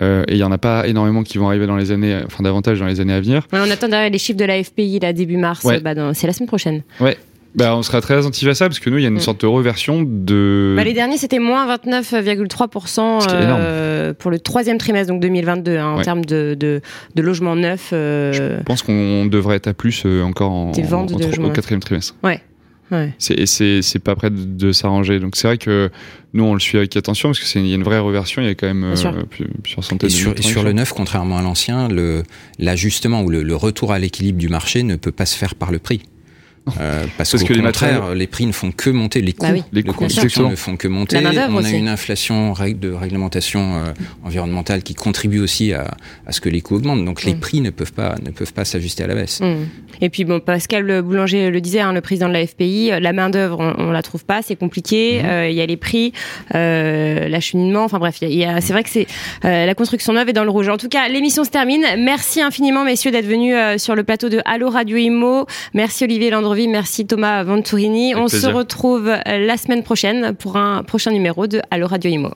et 0.00 0.24
il 0.28 0.36
y 0.36 0.44
en 0.44 0.52
a 0.52 0.58
pas 0.58 0.86
énormément 0.86 1.22
qui 1.22 1.38
vont 1.38 1.48
arriver 1.48 1.66
dans 1.66 1.76
les 1.76 1.92
années, 1.92 2.20
enfin 2.26 2.42
davantage 2.42 2.80
dans 2.80 2.86
les 2.86 3.00
années 3.00 3.12
à 3.12 3.20
venir. 3.20 3.46
Ouais, 3.52 3.60
on 3.64 3.70
attend 3.70 3.86
les 3.88 4.18
chiffres 4.18 4.38
de 4.38 4.44
la 4.44 4.62
FPI 4.62 4.98
là 5.00 5.12
début 5.12 5.36
mars, 5.36 5.64
bah, 5.82 5.94
c'est 6.14 6.26
la 6.26 6.32
semaine 6.32 6.48
prochaine. 6.48 6.82
Ouais, 7.00 7.16
bah, 7.58 7.76
on 7.76 7.82
sera 7.82 8.00
très 8.00 8.14
attentif 8.14 8.46
à 8.46 8.54
ça 8.54 8.68
parce 8.68 8.78
que 8.78 8.88
nous, 8.88 8.98
il 8.98 9.02
y 9.02 9.04
a 9.04 9.08
une 9.08 9.16
mm. 9.16 9.20
sorte 9.20 9.40
de 9.40 9.46
reversion 9.46 10.02
de. 10.02 10.74
Bah, 10.76 10.84
les 10.84 10.92
derniers, 10.92 11.18
c'était 11.18 11.40
moins 11.40 11.66
29,3% 11.76 13.26
euh, 13.32 14.14
pour 14.14 14.30
le 14.30 14.38
troisième 14.38 14.78
trimestre, 14.78 15.12
donc 15.12 15.20
2022, 15.20 15.76
hein, 15.76 15.96
en 15.98 16.02
termes 16.02 16.24
de, 16.24 16.56
de, 16.58 16.80
de 17.16 17.22
logements 17.22 17.56
neufs. 17.56 17.90
Euh... 17.92 18.32
Je 18.32 18.62
pense 18.62 18.82
qu'on 18.82 19.26
devrait 19.26 19.56
être 19.56 19.66
à 19.66 19.74
plus 19.74 20.04
euh, 20.06 20.22
encore 20.22 20.52
en, 20.52 20.70
en, 20.70 21.06
au 21.06 21.50
quatrième 21.50 21.80
trimestre. 21.80 22.14
Ouais. 22.22 22.40
Ouais. 22.92 23.12
C'est 23.18 23.98
pas 23.98 24.14
prêt 24.14 24.30
de, 24.30 24.44
de 24.44 24.72
s'arranger. 24.72 25.18
Donc 25.18 25.36
c'est 25.36 25.48
vrai 25.48 25.58
que 25.58 25.90
nous 26.32 26.44
on 26.44 26.54
le 26.54 26.60
suit 26.60 26.78
avec 26.78 26.96
attention 26.96 27.30
parce 27.30 27.40
que 27.40 27.44
c'est 27.44 27.60
y 27.60 27.72
a 27.72 27.74
une 27.74 27.82
vraie 27.82 27.98
reversion. 27.98 28.40
Il 28.40 28.46
y 28.46 28.50
a 28.50 28.54
quand 28.54 28.68
même 28.68 28.84
euh, 28.84 29.24
plusieurs 29.62 29.84
centaines 29.84 30.08
et 30.08 30.12
sur, 30.12 30.32
de 30.32 30.38
Et 30.38 30.42
sur 30.42 30.62
le 30.62 30.72
neuf, 30.72 30.92
contrairement 30.94 31.36
à 31.38 31.42
l'ancien, 31.42 31.88
l'ajustement 32.58 33.22
ou 33.22 33.28
le, 33.28 33.42
le 33.42 33.56
retour 33.56 33.92
à 33.92 33.98
l'équilibre 33.98 34.38
du 34.38 34.48
marché 34.48 34.84
ne 34.84 34.96
peut 34.96 35.12
pas 35.12 35.26
se 35.26 35.36
faire 35.36 35.54
par 35.54 35.70
le 35.70 35.80
prix. 35.80 36.02
Euh, 36.80 37.04
parce, 37.16 37.32
que 37.32 37.52
les 37.52 37.62
contraire, 37.62 38.14
les 38.14 38.26
prix 38.26 38.46
ne 38.46 38.52
font 38.52 38.72
que 38.72 38.90
monter, 38.90 39.20
les 39.20 39.34
bah 39.38 39.50
coûts 39.50 39.62
les 39.72 39.82
de 39.82 39.92
construction 39.92 40.50
ne 40.50 40.56
font 40.56 40.76
que 40.76 40.88
monter. 40.88 41.18
On 41.18 41.64
a 41.64 41.70
une 41.70 41.88
inflation 41.88 42.52
de 42.52 42.92
réglementation 42.92 43.76
euh, 43.76 43.92
environnementale 44.24 44.82
qui 44.82 44.94
contribue 44.94 45.40
aussi 45.40 45.72
à, 45.72 45.96
à, 46.26 46.32
ce 46.32 46.40
que 46.40 46.48
les 46.48 46.60
coûts 46.60 46.76
augmentent. 46.76 47.04
Donc 47.04 47.24
les 47.24 47.34
mm. 47.34 47.40
prix 47.40 47.60
ne 47.60 47.70
peuvent 47.70 47.92
pas 47.92 48.14
ne 48.24 48.30
peuvent 48.30 48.52
pas 48.52 48.64
s'ajuster 48.64 49.04
à 49.04 49.06
la 49.06 49.14
baisse. 49.14 49.40
Mm. 49.40 49.66
Et 50.00 50.10
puis 50.10 50.24
bon, 50.24 50.40
Pascal 50.40 51.02
Boulanger 51.02 51.50
le 51.50 51.60
disait, 51.60 51.80
hein, 51.80 51.92
le 51.92 52.00
président 52.00 52.28
de 52.28 52.34
la 52.34 52.46
FPI, 52.46 52.92
la 53.00 53.12
main 53.12 53.30
d'œuvre 53.30 53.58
on, 53.60 53.74
on, 53.78 53.90
la 53.90 54.02
trouve 54.02 54.24
pas, 54.24 54.42
c'est 54.42 54.56
compliqué. 54.56 55.22
Mm. 55.22 55.26
Euh, 55.26 55.48
il 55.48 55.56
y 55.56 55.60
a 55.60 55.66
les 55.66 55.76
prix, 55.76 56.12
euh, 56.54 57.28
l'acheminement. 57.28 57.84
Enfin 57.84 57.98
bref, 57.98 58.18
il 58.22 58.34
y 58.34 58.44
a, 58.44 58.60
c'est 58.60 58.72
vrai 58.72 58.82
que 58.82 58.90
c'est 58.90 59.06
euh, 59.44 59.66
la 59.66 59.74
construction 59.74 60.12
neuve 60.12 60.28
est 60.28 60.32
dans 60.32 60.44
le 60.44 60.50
rouge. 60.50 60.68
En 60.68 60.76
tout 60.76 60.88
cas, 60.88 61.08
l'émission 61.08 61.44
se 61.44 61.50
termine. 61.50 61.84
Merci 61.98 62.40
infiniment 62.40 62.84
messieurs 62.84 63.10
d'être 63.10 63.26
venus 63.26 63.54
sur 63.78 63.94
le 63.94 64.04
plateau 64.04 64.28
de 64.28 64.40
Allo 64.44 64.70
Radio 64.70 64.96
Imo. 64.96 65.46
Merci 65.74 66.04
Olivier 66.04 66.30
Merci 66.66 67.06
Thomas 67.06 67.44
Venturini. 67.44 68.14
On 68.16 68.26
se 68.28 68.46
retrouve 68.46 69.06
la 69.26 69.56
semaine 69.56 69.82
prochaine 69.82 70.34
pour 70.34 70.56
un 70.56 70.82
prochain 70.82 71.12
numéro 71.12 71.46
de 71.46 71.60
Allo 71.70 71.86
Radio 71.86 72.10
Imo. 72.10 72.30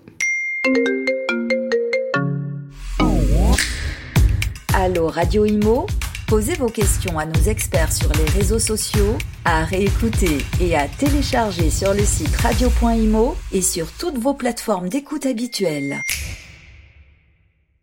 Allo 4.74 5.08
Radio 5.08 5.44
Imo. 5.44 5.86
Posez 6.28 6.54
vos 6.54 6.68
questions 6.68 7.18
à 7.18 7.26
nos 7.26 7.42
experts 7.42 7.92
sur 7.92 8.10
les 8.12 8.24
réseaux 8.38 8.58
sociaux, 8.58 9.18
à 9.44 9.64
réécouter 9.64 10.38
et 10.60 10.76
à 10.76 10.88
télécharger 10.88 11.68
sur 11.68 11.92
le 11.92 12.04
site 12.04 12.34
radio.imo 12.36 13.36
et 13.52 13.60
sur 13.60 13.90
toutes 13.92 14.18
vos 14.18 14.34
plateformes 14.34 14.88
d'écoute 14.88 15.26
habituelles. 15.26 16.00